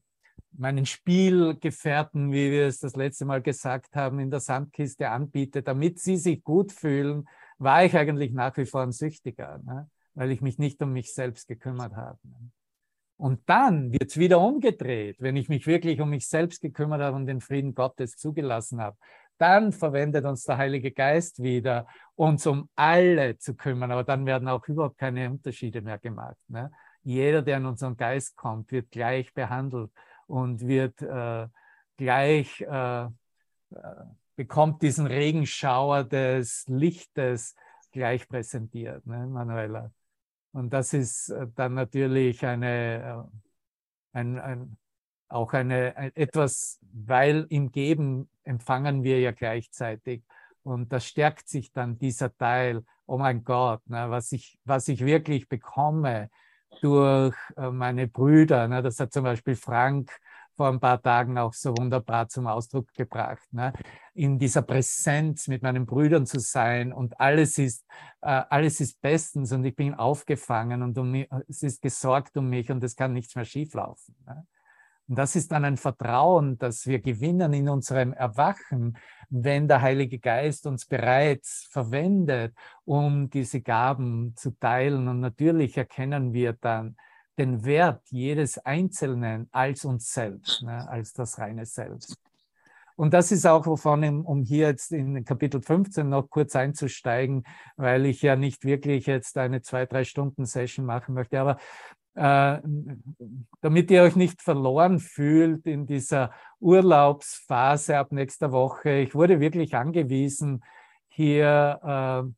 [0.52, 6.00] meinen Spielgefährten, wie wir es das letzte Mal gesagt haben, in der Sandkiste anbiete, damit
[6.00, 9.60] sie sich gut fühlen, war ich eigentlich nach wie vor ein Süchtiger.
[9.66, 9.90] Ne?
[10.20, 12.20] weil ich mich nicht um mich selbst gekümmert habe.
[13.18, 17.16] Und dann wird es wieder umgedreht, wenn ich mich wirklich um mich selbst gekümmert habe
[17.16, 18.98] und den Frieden Gottes zugelassen habe.
[19.40, 23.92] Dann verwendet uns der Heilige Geist wieder, uns um alle zu kümmern.
[23.92, 26.38] Aber dann werden auch überhaupt keine Unterschiede mehr gemacht.
[26.48, 26.72] Ne?
[27.04, 29.92] Jeder, der in unseren Geist kommt, wird gleich behandelt
[30.28, 31.48] und wird äh,
[31.98, 33.10] gleich, äh, äh
[34.36, 37.56] bekommt diesen Regenschauer des Lichtes
[37.92, 39.92] gleich präsentiert, ne, Manuela.
[40.54, 43.28] Und das ist äh, dann natürlich eine,
[44.14, 44.78] äh, ein, ein,
[45.30, 50.24] auch eine, ein, etwas, weil im Geben empfangen wir ja gleichzeitig.
[50.64, 55.06] Und da stärkt sich dann dieser Teil, oh mein Gott, ne, was, ich, was ich
[55.06, 56.30] wirklich bekomme
[56.82, 58.68] durch äh, meine Brüder.
[58.68, 60.12] Ne, das hat zum Beispiel Frank
[60.60, 63.48] vor ein paar Tagen auch so wunderbar zum Ausdruck gebracht.
[63.52, 63.72] Ne?
[64.14, 67.86] In dieser Präsenz mit meinen Brüdern zu sein und alles ist,
[68.20, 71.16] äh, alles ist bestens und ich bin aufgefangen und um
[71.48, 74.16] es ist gesorgt um mich und es kann nichts mehr schieflaufen.
[74.28, 74.46] Ne?
[75.10, 78.96] Und das ist dann ein Vertrauen, das wir gewinnen in unserem Erwachen,
[79.30, 82.54] wenn der Heilige Geist uns bereits verwendet,
[82.86, 85.08] um diese Gaben zu teilen.
[85.08, 86.96] Und natürlich erkennen wir dann,
[87.40, 92.18] den Wert jedes Einzelnen als uns selbst, ne, als das reine Selbst.
[92.98, 97.46] Und das ist auch, wovon, um hier jetzt in Kapitel 15 noch kurz einzusteigen,
[97.78, 101.58] weil ich ja nicht wirklich jetzt eine zwei, drei Stunden Session machen möchte, aber
[102.16, 109.76] damit ihr euch nicht verloren fühlt in dieser Urlaubsphase ab nächster Woche, ich wurde wirklich
[109.76, 110.64] angewiesen,
[111.08, 112.34] hier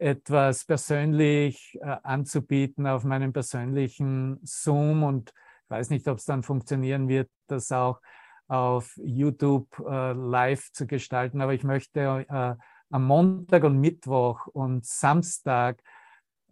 [0.00, 5.30] äh, etwas persönlich äh, anzubieten auf meinem persönlichen Zoom und
[5.64, 8.00] ich weiß nicht, ob es dann funktionieren wird, das auch
[8.48, 12.54] auf YouTube äh, live zu gestalten, aber ich möchte äh,
[12.90, 15.82] am Montag und Mittwoch und Samstag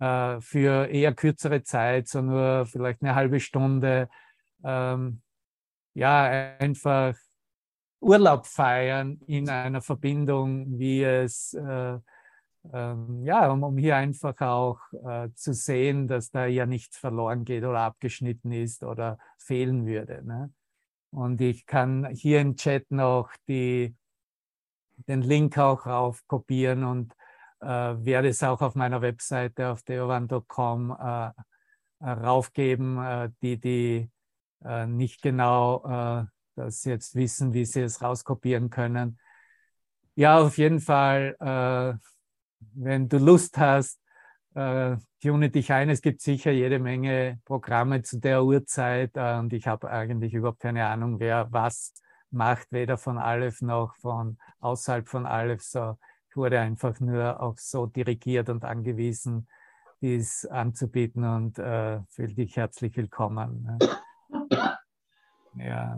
[0.01, 4.09] äh, für eher kürzere Zeit, so nur vielleicht eine halbe Stunde,
[4.65, 5.23] ähm,
[5.95, 7.15] ja, einfach
[8.01, 11.99] Urlaub feiern in einer Verbindung, wie es äh,
[12.73, 17.45] ähm, ja, um, um, hier einfach auch äh, zu sehen, dass da ja nichts verloren
[17.45, 20.23] geht oder abgeschnitten ist oder fehlen würde.
[20.25, 20.53] Ne?
[21.11, 23.95] Und ich kann hier im Chat noch die,
[25.09, 27.15] den Link auch raufkopieren und
[27.61, 34.11] werde es auch auf meiner Webseite auf deovan.com äh, äh, raufgeben, äh, die, die
[34.65, 39.19] äh, nicht genau das jetzt wissen, wie sie es rauskopieren können.
[40.15, 41.99] Ja, auf jeden Fall
[42.75, 44.01] wenn du Lust hast,
[44.55, 45.91] äh, tune dich ein.
[45.91, 50.61] Es gibt sicher jede Menge Programme zu der Uhrzeit äh, und ich habe eigentlich überhaupt
[50.61, 51.95] keine Ahnung, wer was
[52.31, 55.63] macht, weder von Aleph noch von außerhalb von Aleph.
[55.63, 55.99] So,
[56.31, 59.49] ich wurde einfach nur auch so dirigiert und angewiesen,
[60.01, 63.65] dies anzubieten und äh, fühle dich herzlich willkommen.
[63.65, 63.79] Ne?
[65.57, 65.97] Ja.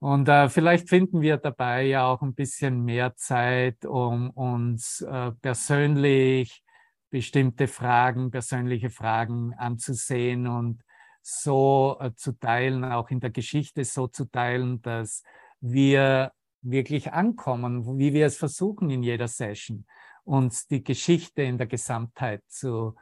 [0.00, 5.30] Und äh, vielleicht finden wir dabei ja auch ein bisschen mehr Zeit, um uns äh,
[5.30, 6.64] persönlich
[7.08, 10.82] bestimmte Fragen, persönliche Fragen anzusehen und
[11.22, 15.22] so äh, zu teilen, auch in der Geschichte so zu teilen, dass
[15.60, 16.32] wir
[16.64, 19.86] wirklich ankommen, wie wir es versuchen in jeder Session,
[20.24, 22.96] uns die Geschichte in der Gesamtheit zu,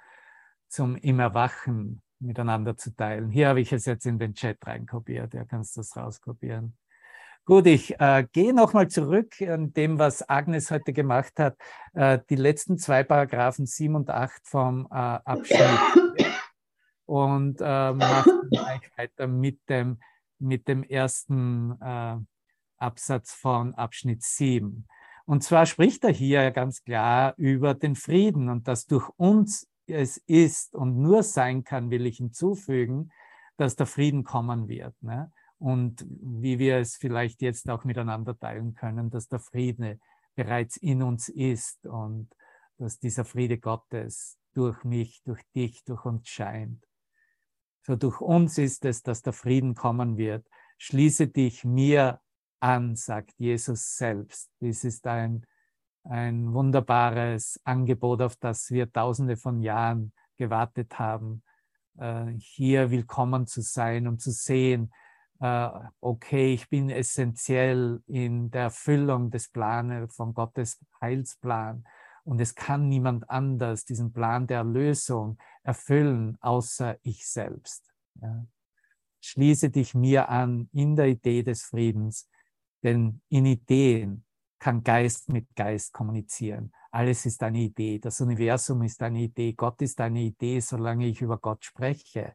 [0.69, 3.31] zum im Erwachen miteinander zu teilen.
[3.31, 6.77] Hier habe ich es jetzt in den Chat reinkopiert, ja, kannst das rauskopieren.
[7.45, 11.57] Gut, ich äh, gehe nochmal zurück an dem, was Agnes heute gemacht hat.
[11.93, 16.29] Äh, die letzten zwei Paragraphen 7 und 8 vom äh, Abschnitt
[17.07, 19.99] und äh, mache gleich weiter mit dem,
[20.39, 22.17] mit dem ersten äh,
[22.83, 24.87] Absatz von Abschnitt 7.
[25.25, 30.17] Und zwar spricht er hier ganz klar über den Frieden und dass durch uns es
[30.27, 33.11] ist und nur sein kann, will ich hinzufügen,
[33.57, 34.95] dass der Frieden kommen wird.
[35.03, 35.31] Ne?
[35.63, 40.01] und wie wir es vielleicht jetzt auch miteinander teilen können, dass der Friede
[40.35, 42.29] bereits in uns ist und
[42.79, 46.85] dass dieser Friede Gottes durch mich, durch dich, durch uns scheint.
[47.87, 50.45] So durch uns ist es, dass der Frieden kommen wird.
[50.79, 52.21] Schließe dich mir
[52.63, 54.51] an, sagt Jesus selbst.
[54.61, 55.45] Dies ist ein,
[56.05, 61.43] ein wunderbares Angebot, auf das wir tausende von Jahren gewartet haben,
[61.99, 64.93] äh, hier willkommen zu sein und zu sehen,
[65.41, 65.69] äh,
[66.01, 71.85] okay, ich bin essentiell in der Erfüllung des Planes von Gottes Heilsplan
[72.25, 77.93] und es kann niemand anders diesen Plan der Erlösung erfüllen, außer ich selbst.
[78.21, 78.47] Ja.
[79.21, 82.29] Schließe dich mir an in der Idee des Friedens,
[82.83, 84.25] denn in Ideen
[84.59, 86.73] kann Geist mit Geist kommunizieren.
[86.91, 87.99] Alles ist eine Idee.
[87.99, 89.55] Das Universum ist eine Idee.
[89.55, 92.35] Gott ist eine Idee, solange ich über Gott spreche.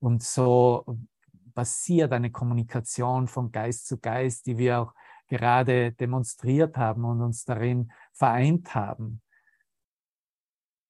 [0.00, 0.84] Und so
[1.54, 4.94] passiert eine Kommunikation von Geist zu Geist, die wir auch
[5.28, 9.20] gerade demonstriert haben und uns darin vereint haben.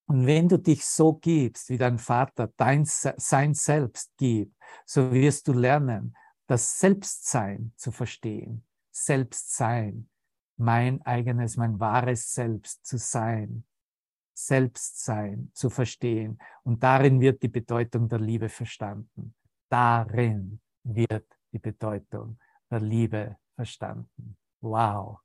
[0.07, 4.55] Und wenn du dich so gibst, wie dein Vater dein sein Selbst gibt,
[4.87, 8.65] so wirst du lernen, das Selbstsein zu verstehen.
[9.05, 10.09] Selbstsein,
[10.57, 13.65] mein eigenes, mein wahres Selbst zu sein.
[14.35, 16.39] Selbstsein zu verstehen.
[16.63, 19.35] Und darin wird die Bedeutung der Liebe verstanden.
[19.69, 22.39] Darin wird die Bedeutung
[22.71, 24.37] der Liebe verstanden.
[24.61, 25.19] Wow.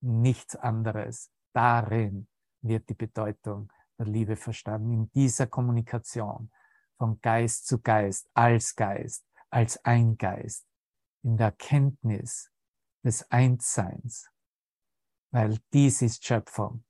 [0.00, 1.30] Nichts anderes.
[1.52, 2.28] Darin
[2.62, 4.92] wird die Bedeutung der Liebe verstanden.
[4.92, 6.50] In dieser Kommunikation
[6.96, 10.66] von Geist zu Geist, als Geist, als ein Geist,
[11.22, 12.53] in der Kenntnis
[13.04, 14.30] des Einsseins,
[15.30, 16.84] weil dies ist Schöpfung.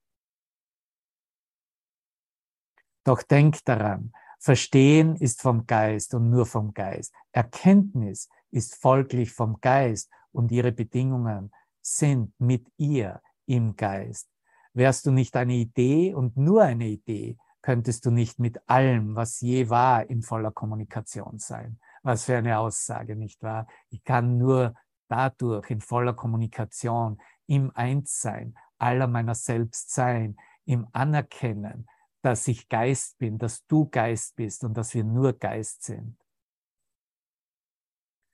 [3.05, 4.13] Doch denk daran,
[4.45, 7.15] Verstehen ist vom Geist und nur vom Geist.
[7.33, 11.51] Erkenntnis ist folglich vom Geist und ihre Bedingungen
[11.81, 14.29] sind mit ihr im Geist.
[14.75, 19.41] Wärst du nicht eine Idee und nur eine Idee, könntest du nicht mit allem, was
[19.41, 21.81] je war, in voller Kommunikation sein.
[22.03, 23.67] Was für eine Aussage, nicht wahr?
[23.89, 24.75] Ich kann nur
[25.09, 31.89] dadurch in voller Kommunikation, im Einssein aller meiner selbst sein, im Anerkennen,
[32.23, 36.19] dass ich Geist bin, dass du Geist bist und dass wir nur Geist sind.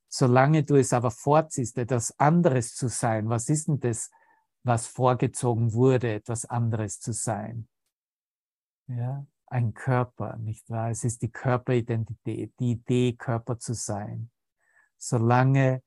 [0.09, 4.11] Solange du es aber vorziehst, etwas anderes zu sein, was ist denn das,
[4.62, 7.68] was vorgezogen wurde, etwas anderes zu sein.
[8.87, 10.91] Ja, ein Körper, nicht wahr?
[10.91, 14.31] Es ist die Körperidentität, die Idee, Körper zu sein.
[14.97, 15.83] Solange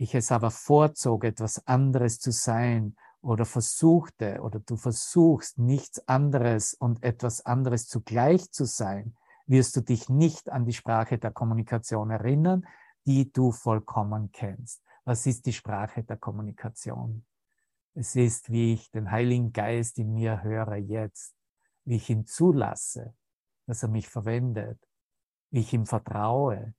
[0.00, 6.72] ich es aber vorzog, etwas anderes zu sein oder versuchte oder du versuchst nichts anderes
[6.72, 9.14] und etwas anderes zugleich zu sein,
[9.46, 12.66] wirst du dich nicht an die Sprache der Kommunikation erinnern,
[13.04, 14.82] die du vollkommen kennst.
[15.04, 17.26] Was ist die Sprache der Kommunikation?
[17.92, 21.34] Es ist, wie ich den Heiligen Geist in mir höre jetzt,
[21.84, 23.14] wie ich ihn zulasse,
[23.66, 24.80] dass er mich verwendet,
[25.50, 26.72] wie ich ihm vertraue,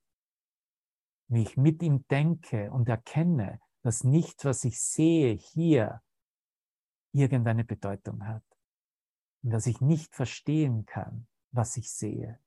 [1.32, 6.02] wie ich mit ihm denke und erkenne, dass nichts, was ich sehe hier,
[7.12, 8.44] irgendeine Bedeutung hat
[9.42, 12.38] und dass ich nicht verstehen kann, was ich sehe.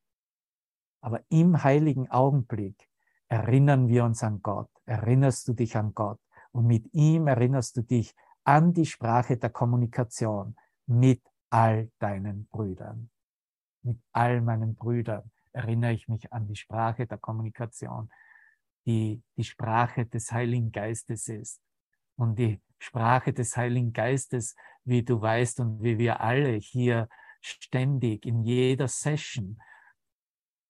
[1.01, 2.87] Aber im heiligen Augenblick
[3.27, 6.19] erinnern wir uns an Gott, erinnerst du dich an Gott
[6.51, 10.55] und mit ihm erinnerst du dich an die Sprache der Kommunikation
[10.85, 13.09] mit all deinen Brüdern.
[13.81, 18.11] Mit all meinen Brüdern erinnere ich mich an die Sprache der Kommunikation,
[18.85, 21.61] die die Sprache des Heiligen Geistes ist.
[22.15, 27.09] Und die Sprache des Heiligen Geistes, wie du weißt und wie wir alle hier
[27.41, 29.59] ständig in jeder Session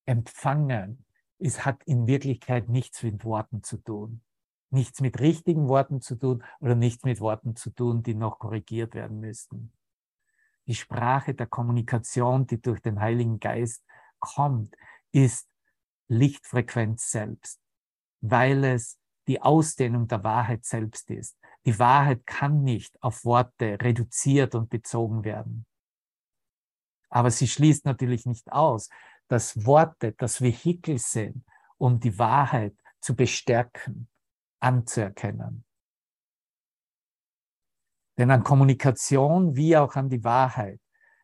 [0.05, 1.05] empfangen,
[1.39, 4.21] es hat in Wirklichkeit nichts mit Worten zu tun
[4.75, 8.93] nichts mit richtigen Worten zu tun oder nichts mit Worten zu tun, die noch korrigiert
[8.93, 9.71] werden müssten.
[10.67, 13.83] Die Sprache der Kommunikation, die durch den Heiligen Geist
[14.19, 14.75] kommt,
[15.11, 15.47] ist
[16.07, 17.59] Lichtfrequenz selbst,
[18.31, 18.97] weil es
[19.27, 21.37] die Ausdehnung der Wahrheit selbst ist.
[21.65, 25.65] Die Wahrheit kann nicht auf Worte reduziert und bezogen werden.
[27.09, 28.89] Aber sie schließt natürlich nicht aus,
[29.27, 31.43] dass Worte das Vehikel sind,
[31.77, 34.07] um die Wahrheit zu bestärken,
[34.59, 35.65] anzuerkennen.
[38.17, 40.79] Denn an Kommunikation wie auch an die Wahrheit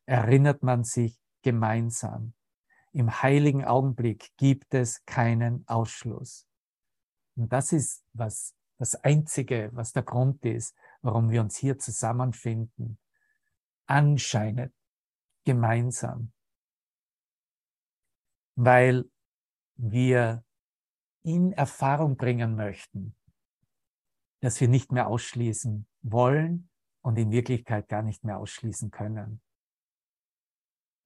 [0.06, 2.34] erinnert man sich gemeinsam.
[2.92, 6.48] Im heiligen Augenblick gibt es keinen Ausschluss.
[7.42, 13.00] Und das ist was, das Einzige, was der Grund ist, warum wir uns hier zusammenfinden.
[13.88, 14.72] Anscheinend
[15.44, 16.34] gemeinsam.
[18.56, 19.10] Weil
[19.76, 20.44] wir
[21.24, 23.16] in Erfahrung bringen möchten,
[24.42, 26.70] dass wir nicht mehr ausschließen wollen
[27.02, 29.42] und in Wirklichkeit gar nicht mehr ausschließen können.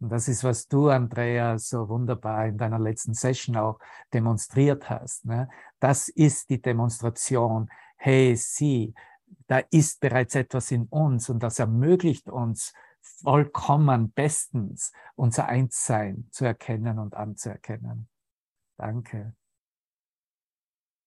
[0.01, 3.79] Und das ist, was du, Andrea, so wunderbar in deiner letzten Session auch
[4.13, 5.25] demonstriert hast.
[5.25, 5.49] Ne?
[5.85, 7.69] Das ist die Demonstration.
[7.97, 8.95] Hey, sieh,
[9.45, 16.43] da ist bereits etwas in uns und das ermöglicht uns vollkommen bestens unser Einssein zu
[16.43, 18.09] erkennen und anzuerkennen.
[18.77, 19.35] Danke.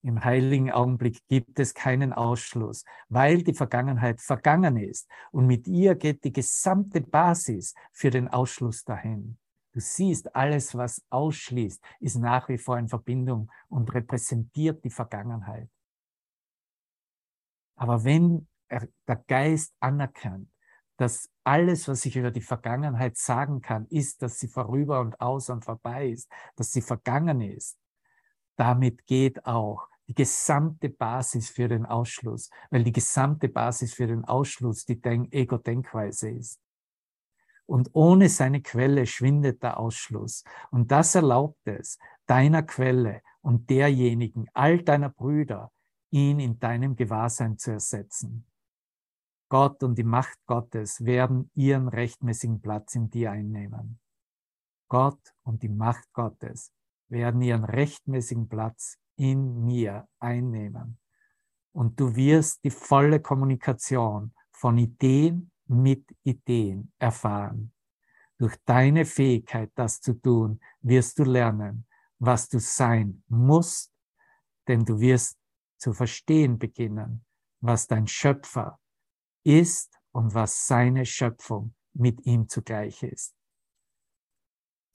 [0.02, 5.96] Im heiligen Augenblick gibt es keinen Ausschluss, weil die Vergangenheit vergangen ist und mit ihr
[5.96, 9.38] geht die gesamte Basis für den Ausschluss dahin.
[9.78, 15.70] Du siehst, alles, was ausschließt, ist nach wie vor in Verbindung und repräsentiert die Vergangenheit.
[17.76, 20.50] Aber wenn der Geist anerkennt,
[20.96, 25.48] dass alles, was ich über die Vergangenheit sagen kann, ist, dass sie vorüber und aus
[25.48, 27.78] und vorbei ist, dass sie vergangen ist.
[28.56, 34.24] Damit geht auch die gesamte Basis für den Ausschluss, weil die gesamte Basis für den
[34.24, 36.60] Ausschluss die Denk Ego-Denkweise ist.
[37.68, 40.42] Und ohne seine Quelle schwindet der Ausschluss.
[40.70, 45.70] Und das erlaubt es, deiner Quelle und derjenigen, all deiner Brüder,
[46.10, 48.46] ihn in deinem Gewahrsein zu ersetzen.
[49.50, 54.00] Gott und die Macht Gottes werden ihren rechtmäßigen Platz in dir einnehmen.
[54.88, 56.72] Gott und die Macht Gottes
[57.08, 60.98] werden ihren rechtmäßigen Platz in mir einnehmen.
[61.72, 67.72] Und du wirst die volle Kommunikation von Ideen mit Ideen erfahren.
[68.38, 71.86] Durch deine Fähigkeit, das zu tun, wirst du lernen,
[72.18, 73.92] was du sein musst,
[74.66, 75.38] denn du wirst
[75.78, 77.24] zu verstehen beginnen,
[77.60, 78.78] was dein Schöpfer
[79.44, 83.34] ist und was seine Schöpfung mit ihm zugleich ist.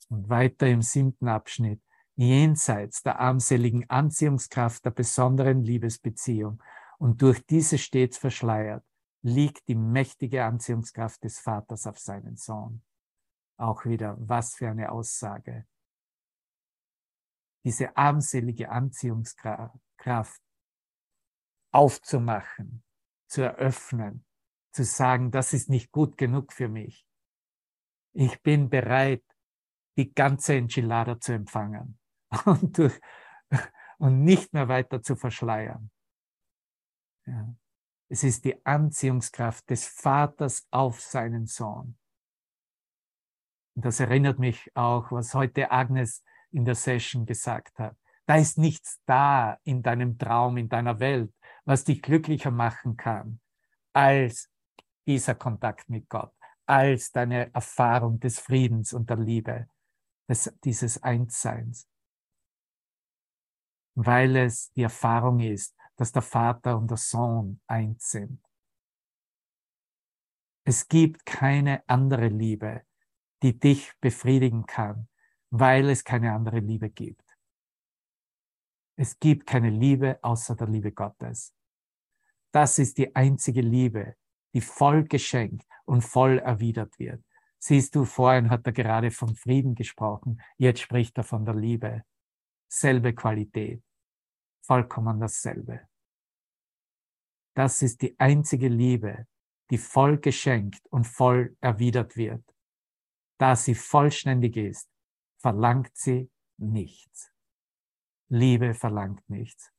[0.08, 1.82] Und weiter im siebten Abschnitt,
[2.16, 6.62] jenseits der armseligen Anziehungskraft der besonderen Liebesbeziehung
[6.98, 8.84] und durch diese stets verschleiert,
[9.24, 12.84] liegt die mächtige Anziehungskraft des Vaters auf seinen Sohn.
[13.56, 15.66] Auch wieder, was für eine Aussage.
[17.64, 20.42] Diese armselige Anziehungskraft
[21.72, 22.84] aufzumachen,
[23.26, 24.26] zu eröffnen,
[24.72, 27.06] zu sagen, das ist nicht gut genug für mich.
[28.12, 29.24] Ich bin bereit,
[29.96, 31.98] die ganze Enchilada zu empfangen
[32.44, 33.00] und, durch,
[33.96, 35.90] und nicht mehr weiter zu verschleiern.
[37.24, 37.56] Ja.
[38.14, 41.98] Es ist die Anziehungskraft des Vaters auf seinen Sohn.
[43.74, 47.96] Und das erinnert mich auch, was heute Agnes in der Session gesagt hat.
[48.26, 51.34] Da ist nichts da in deinem Traum, in deiner Welt,
[51.64, 53.40] was dich glücklicher machen kann,
[53.92, 54.48] als
[55.08, 56.32] dieser Kontakt mit Gott,
[56.66, 59.66] als deine Erfahrung des Friedens und der Liebe,
[60.28, 61.88] des, dieses Einsseins.
[63.96, 68.40] Weil es die Erfahrung ist, dass der Vater und der Sohn eins sind.
[70.66, 72.82] Es gibt keine andere Liebe,
[73.42, 75.08] die dich befriedigen kann,
[75.50, 77.22] weil es keine andere Liebe gibt.
[78.96, 81.54] Es gibt keine Liebe außer der Liebe Gottes.
[82.52, 84.16] Das ist die einzige Liebe,
[84.54, 87.22] die voll geschenkt und voll erwidert wird.
[87.58, 92.04] Siehst du, vorhin hat er gerade vom Frieden gesprochen, jetzt spricht er von der Liebe.
[92.68, 93.82] Selbe Qualität
[94.66, 95.88] vollkommen dasselbe.
[97.54, 99.26] Das ist die einzige Liebe,
[99.70, 102.44] die voll geschenkt und voll erwidert wird.
[103.38, 104.88] Da sie vollständig ist,
[105.38, 107.32] verlangt sie nichts.
[108.28, 109.72] Liebe verlangt nichts.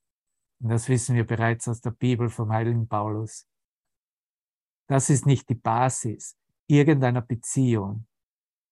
[0.60, 3.48] Und das wissen wir bereits aus der Bibel vom heiligen Paulus.
[4.88, 8.08] Das ist nicht die Basis irgendeiner Beziehung,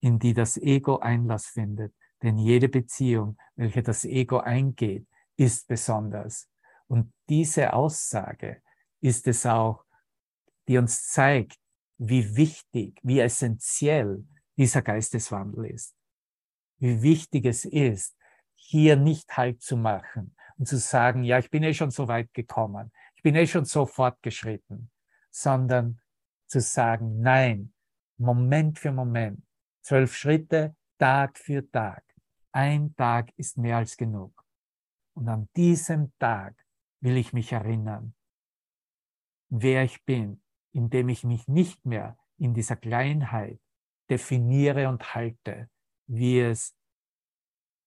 [0.00, 1.94] in die das Ego Einlass findet.
[2.22, 5.06] Denn jede Beziehung, welche das Ego eingeht,
[5.36, 6.48] ist besonders.
[6.86, 8.62] Und diese Aussage
[9.00, 9.84] ist es auch,
[10.68, 11.58] die uns zeigt,
[11.98, 14.24] wie wichtig, wie essentiell
[14.56, 15.94] dieser Geisteswandel ist.
[16.78, 18.16] Wie wichtig es ist,
[18.54, 22.32] hier nicht Halt zu machen und zu sagen, ja, ich bin eh schon so weit
[22.32, 24.90] gekommen, ich bin eh schon so fortgeschritten,
[25.30, 26.00] sondern
[26.46, 27.72] zu sagen, nein,
[28.16, 29.42] Moment für Moment,
[29.82, 32.04] zwölf Schritte, Tag für Tag.
[32.52, 34.43] Ein Tag ist mehr als genug.
[35.14, 36.54] Und an diesem Tag
[37.00, 38.14] will ich mich erinnern,
[39.48, 40.42] wer ich bin,
[40.72, 43.60] indem ich mich nicht mehr in dieser Kleinheit
[44.10, 45.70] definiere und halte,
[46.06, 46.76] wie es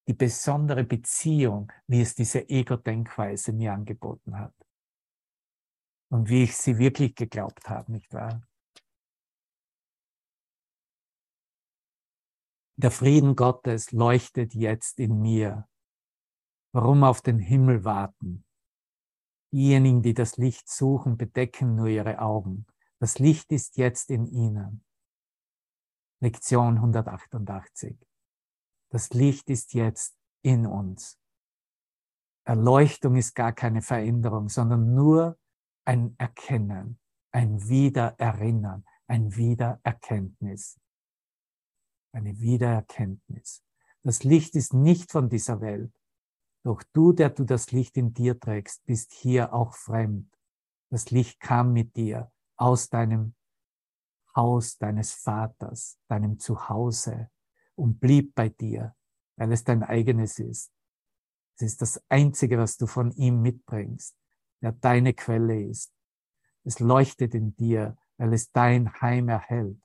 [0.07, 4.55] die besondere Beziehung, wie es diese Ego-Denkweise mir angeboten hat.
[6.09, 8.41] Und wie ich sie wirklich geglaubt habe, nicht wahr?
[12.79, 15.67] Der Frieden Gottes leuchtet jetzt in mir
[16.77, 18.45] Warum auf den Himmel warten?
[19.51, 22.67] Diejenigen, die das Licht suchen, bedecken nur ihre Augen.
[22.99, 24.85] Das Licht ist jetzt in ihnen.
[26.21, 27.97] Lektion 188.
[28.91, 31.17] Das Licht ist jetzt in uns.
[32.43, 35.35] Erleuchtung ist gar keine Veränderung, sondern nur
[35.83, 36.99] ein Erkennen,
[37.31, 40.79] ein Wiedererinnern, ein Wiedererkenntnis.
[42.11, 43.63] Eine Wiedererkenntnis.
[44.03, 45.96] Das Licht ist nicht von dieser Welt.
[46.67, 50.29] Doch du, der du das Licht in dir trägst, bist hier auch fremd.
[50.89, 53.35] Das Licht kam mit dir aus deinem
[54.35, 57.29] Haus deines Vaters, deinem Zuhause
[57.75, 58.93] und blieb bei dir,
[59.37, 60.73] weil es dein eigenes ist.
[61.55, 64.17] Es ist das Einzige, was du von ihm mitbringst,
[64.61, 65.93] der deine Quelle ist.
[66.65, 69.79] Es leuchtet in dir weil es dein Heim erhält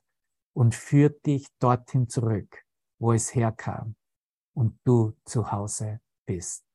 [0.53, 2.65] und führt dich dorthin zurück,
[2.99, 3.95] wo es herkam
[4.53, 6.65] und du zu Hause bist.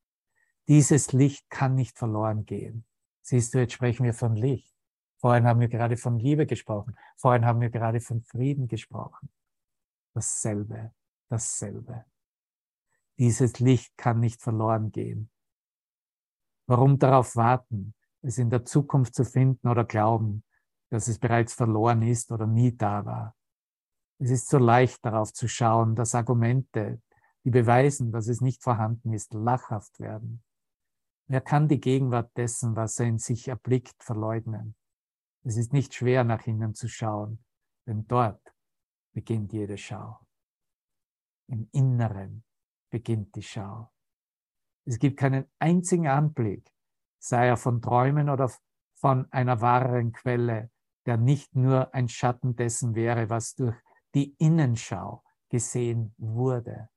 [0.68, 2.84] Dieses Licht kann nicht verloren gehen.
[3.22, 4.74] Siehst du, jetzt sprechen wir von Licht.
[5.16, 6.94] Vorhin haben wir gerade von Liebe gesprochen.
[7.16, 9.30] Vorhin haben wir gerade von Frieden gesprochen.
[10.12, 10.92] Dasselbe,
[11.30, 12.04] dasselbe.
[13.18, 15.30] Dieses Licht kann nicht verloren gehen.
[16.66, 20.44] Warum darauf warten, es in der Zukunft zu finden oder glauben,
[20.90, 23.34] dass es bereits verloren ist oder nie da war?
[24.18, 27.00] Es ist so leicht darauf zu schauen, dass Argumente,
[27.44, 30.42] die beweisen, dass es nicht vorhanden ist, lachhaft werden.
[31.30, 34.74] Wer kann die Gegenwart dessen, was er in sich erblickt, verleugnen?
[35.44, 37.44] Es ist nicht schwer, nach innen zu schauen,
[37.86, 38.54] denn dort
[39.12, 40.20] beginnt jede Schau.
[41.46, 42.44] Im Inneren
[42.90, 43.90] beginnt die Schau.
[44.86, 46.72] Es gibt keinen einzigen Anblick,
[47.18, 48.50] sei er von Träumen oder
[48.94, 50.70] von einer wahren Quelle,
[51.04, 53.76] der nicht nur ein Schatten dessen wäre, was durch
[54.14, 56.88] die Innenschau gesehen wurde.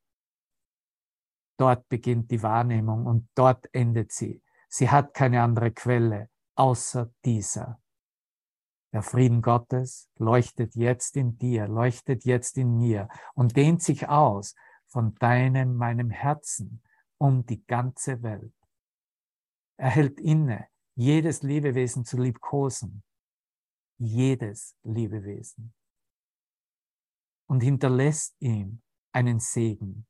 [1.61, 4.41] Dort beginnt die Wahrnehmung und dort endet sie.
[4.67, 7.79] Sie hat keine andere Quelle außer dieser.
[8.91, 14.55] Der Frieden Gottes leuchtet jetzt in dir, leuchtet jetzt in mir und dehnt sich aus
[14.87, 16.81] von deinem, meinem Herzen
[17.19, 18.55] um die ganze Welt.
[19.77, 23.03] Er hält inne, jedes Lebewesen zu liebkosen,
[23.99, 25.75] jedes Lebewesen
[27.45, 28.81] und hinterlässt ihm
[29.11, 30.07] einen Segen,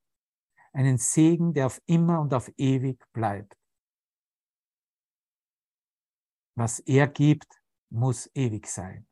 [0.73, 3.57] einen Segen, der auf immer und auf ewig bleibt.
[6.55, 9.07] Was er gibt, muss ewig sein.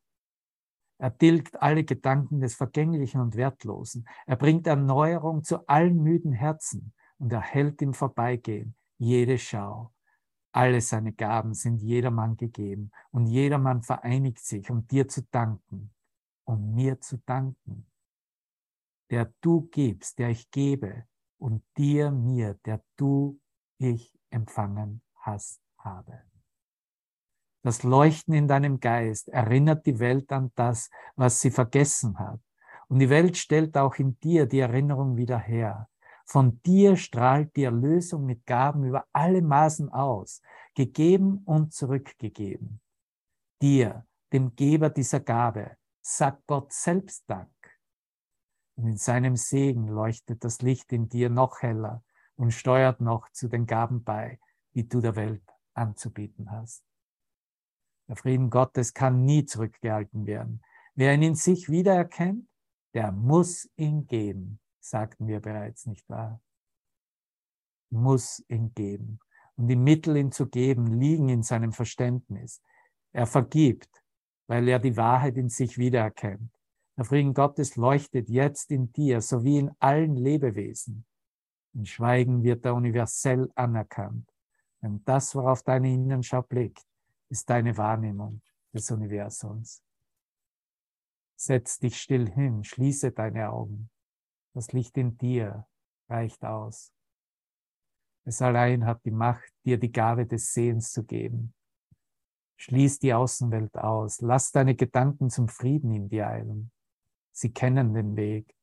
[1.00, 4.08] Er tilgt alle Gedanken des Vergänglichen und Wertlosen.
[4.26, 9.94] Er bringt Erneuerung zu allen müden Herzen und er hält im Vorbeigehen jede Schau.
[10.52, 15.94] Alle seine Gaben sind jedermann gegeben und jedermann vereinigt sich, um dir zu danken,
[16.44, 17.88] um mir zu danken.
[19.10, 21.06] Der du gibst, der ich gebe,
[21.40, 23.40] und dir, mir, der du,
[23.78, 26.22] ich empfangen hast, habe.
[27.62, 32.40] Das Leuchten in deinem Geist erinnert die Welt an das, was sie vergessen hat.
[32.88, 35.90] Und die Welt stellt auch in dir die Erinnerung wieder her.
[36.26, 40.42] Von dir strahlt die Erlösung mit Gaben über alle Maßen aus,
[40.76, 42.82] gegeben und zurückgegeben.
[43.62, 47.50] Dir, dem Geber dieser Gabe, sagt Gott selbst Dank.
[48.80, 52.02] Und in seinem Segen leuchtet das Licht in dir noch heller
[52.38, 54.40] und steuert noch zu den Gaben bei,
[54.74, 56.86] die du der Welt anzubieten hast.
[58.08, 60.62] Der Frieden Gottes kann nie zurückgehalten werden.
[60.96, 62.48] Wer ihn in sich wiedererkennt,
[62.94, 66.42] der muss ihn geben, sagten wir bereits, nicht wahr?
[67.90, 69.20] Muss ihn geben.
[69.58, 72.62] Und die Mittel, ihn zu geben, liegen in seinem Verständnis.
[73.12, 74.06] Er vergibt,
[74.48, 76.50] weil er die Wahrheit in sich wiedererkennt.
[77.00, 81.06] Der Frieden Gottes leuchtet jetzt in dir sowie in allen Lebewesen.
[81.74, 84.30] In Schweigen wird er universell anerkannt.
[84.82, 86.86] Denn das, worauf deine Innenschau blickt,
[87.30, 88.42] ist deine Wahrnehmung
[88.74, 89.82] des Universums.
[91.38, 93.90] Setz dich still hin, schließe deine Augen.
[94.54, 95.66] Das Licht in dir
[96.10, 96.92] reicht aus.
[98.26, 101.54] Es allein hat die Macht, dir die Gabe des Sehens zu geben.
[102.58, 104.20] Schließ die Außenwelt aus.
[104.20, 106.74] Lass deine Gedanken zum Frieden in dir eilen.
[107.40, 108.54] Sie kennen den Weg.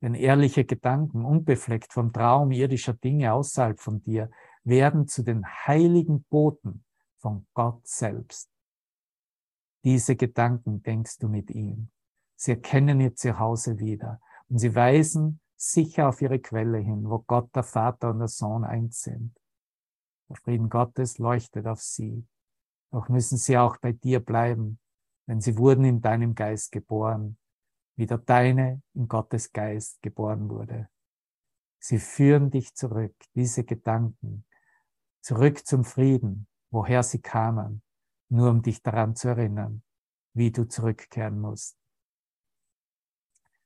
[0.00, 4.30] Denn ehrliche Gedanken, unbefleckt vom Traum irdischer Dinge außerhalb von dir,
[4.64, 6.86] werden zu den heiligen Boten
[7.18, 8.50] von Gott selbst.
[9.84, 11.90] Diese Gedanken denkst du mit ihm.
[12.36, 17.54] Sie erkennen ihr Zuhause wieder und sie weisen sicher auf ihre Quelle hin, wo Gott,
[17.54, 19.36] der Vater und der Sohn eins sind.
[20.30, 22.26] Der Frieden Gottes leuchtet auf sie.
[22.92, 24.78] Doch müssen sie auch bei dir bleiben,
[25.26, 27.36] denn sie wurden in deinem Geist geboren
[28.00, 30.88] wie der deine in Gottes Geist geboren wurde.
[31.78, 34.46] Sie führen dich zurück, diese Gedanken,
[35.20, 37.82] zurück zum Frieden, woher sie kamen,
[38.30, 39.82] nur um dich daran zu erinnern,
[40.32, 41.76] wie du zurückkehren musst.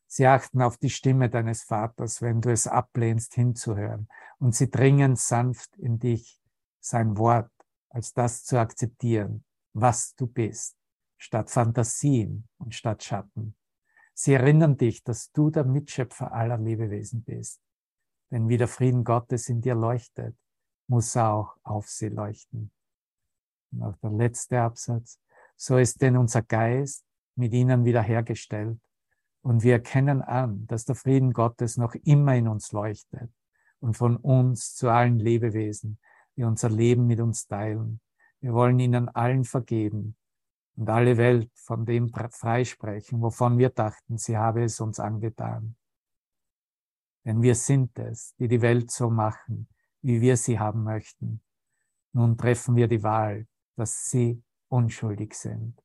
[0.09, 4.09] Sie achten auf die Stimme deines Vaters, wenn du es ablehnst, hinzuhören,
[4.39, 6.43] und sie dringen sanft in dich,
[6.81, 7.53] sein Wort,
[7.89, 10.77] als das zu akzeptieren, was du bist,
[11.19, 13.55] statt Fantasien und statt Schatten.
[14.15, 17.61] Sie erinnern dich, dass du der Mitschöpfer aller Lebewesen bist.
[18.31, 20.37] Denn wie der Frieden Gottes in dir leuchtet,
[20.87, 22.71] muss er auch auf sie leuchten.
[23.73, 25.19] Und auch der letzte Absatz.
[25.57, 27.05] So ist denn unser Geist
[27.35, 28.79] mit ihnen wiederhergestellt.
[29.43, 33.31] Und wir erkennen an, dass der Frieden Gottes noch immer in uns leuchtet
[33.81, 35.99] und von uns zu allen Lebewesen,
[36.37, 38.01] die unser Leben mit uns teilen.
[38.41, 40.17] Wir wollen ihnen allen vergeben
[40.77, 45.77] und alle Welt von dem freisprechen, wovon wir dachten, sie habe es uns angetan.
[47.25, 49.69] Denn wir sind es, die die Welt so machen,
[50.03, 51.43] wie wir sie haben möchten.
[52.13, 53.47] Nun treffen wir die Wahl,
[53.77, 55.81] dass sie unschuldig sind.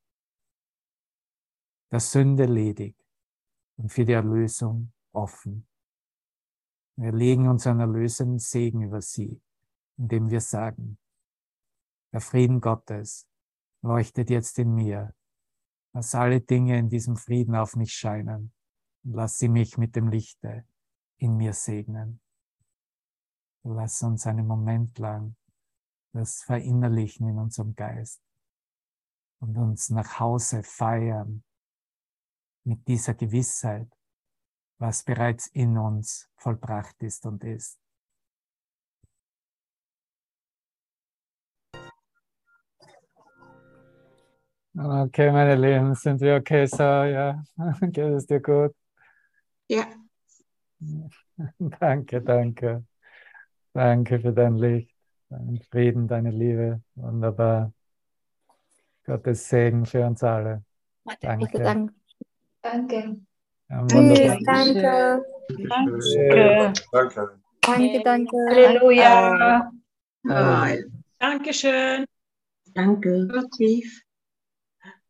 [1.91, 2.95] Der Sünde ledig
[3.77, 5.67] und für die Erlösung offen.
[6.97, 9.41] Wir legen unseren erlösenden Segen über sie,
[9.97, 10.97] indem wir sagen,
[12.11, 13.25] der Frieden Gottes
[13.81, 15.13] leuchtet jetzt in mir.
[15.93, 18.53] Lass alle Dinge in diesem Frieden auf mich scheinen
[19.03, 20.65] und lass sie mich mit dem Lichte
[21.17, 22.21] in mir segnen.
[23.63, 25.35] Lass uns einen Moment lang
[26.13, 28.21] das verinnerlichen in unserem Geist
[29.39, 31.43] und uns nach Hause feiern
[32.63, 33.91] mit dieser Gewissheit,
[34.79, 37.79] was bereits in uns vollbracht ist und ist.
[44.81, 46.81] Okay, meine Lieben, sind wir okay so?
[46.83, 47.43] Ja,
[47.81, 48.71] geht es dir gut?
[49.67, 49.85] Ja.
[51.59, 52.85] Danke, danke.
[53.73, 54.95] Danke für dein Licht,
[55.27, 56.81] deinen Frieden, deine Liebe.
[56.95, 57.73] Wunderbar.
[59.05, 60.63] Gottes Segen für uns alle.
[61.19, 61.61] Danke.
[61.61, 61.93] Danke.
[62.61, 63.19] Danke.
[63.69, 64.39] Ja, Tschüss, wunderbar.
[64.45, 65.23] danke.
[66.91, 67.41] Danke.
[67.61, 68.37] Danke, danke.
[68.49, 69.71] Halleluja.
[71.19, 72.05] Dankeschön.
[72.73, 73.27] Danke.
[73.57, 74.08] Tief.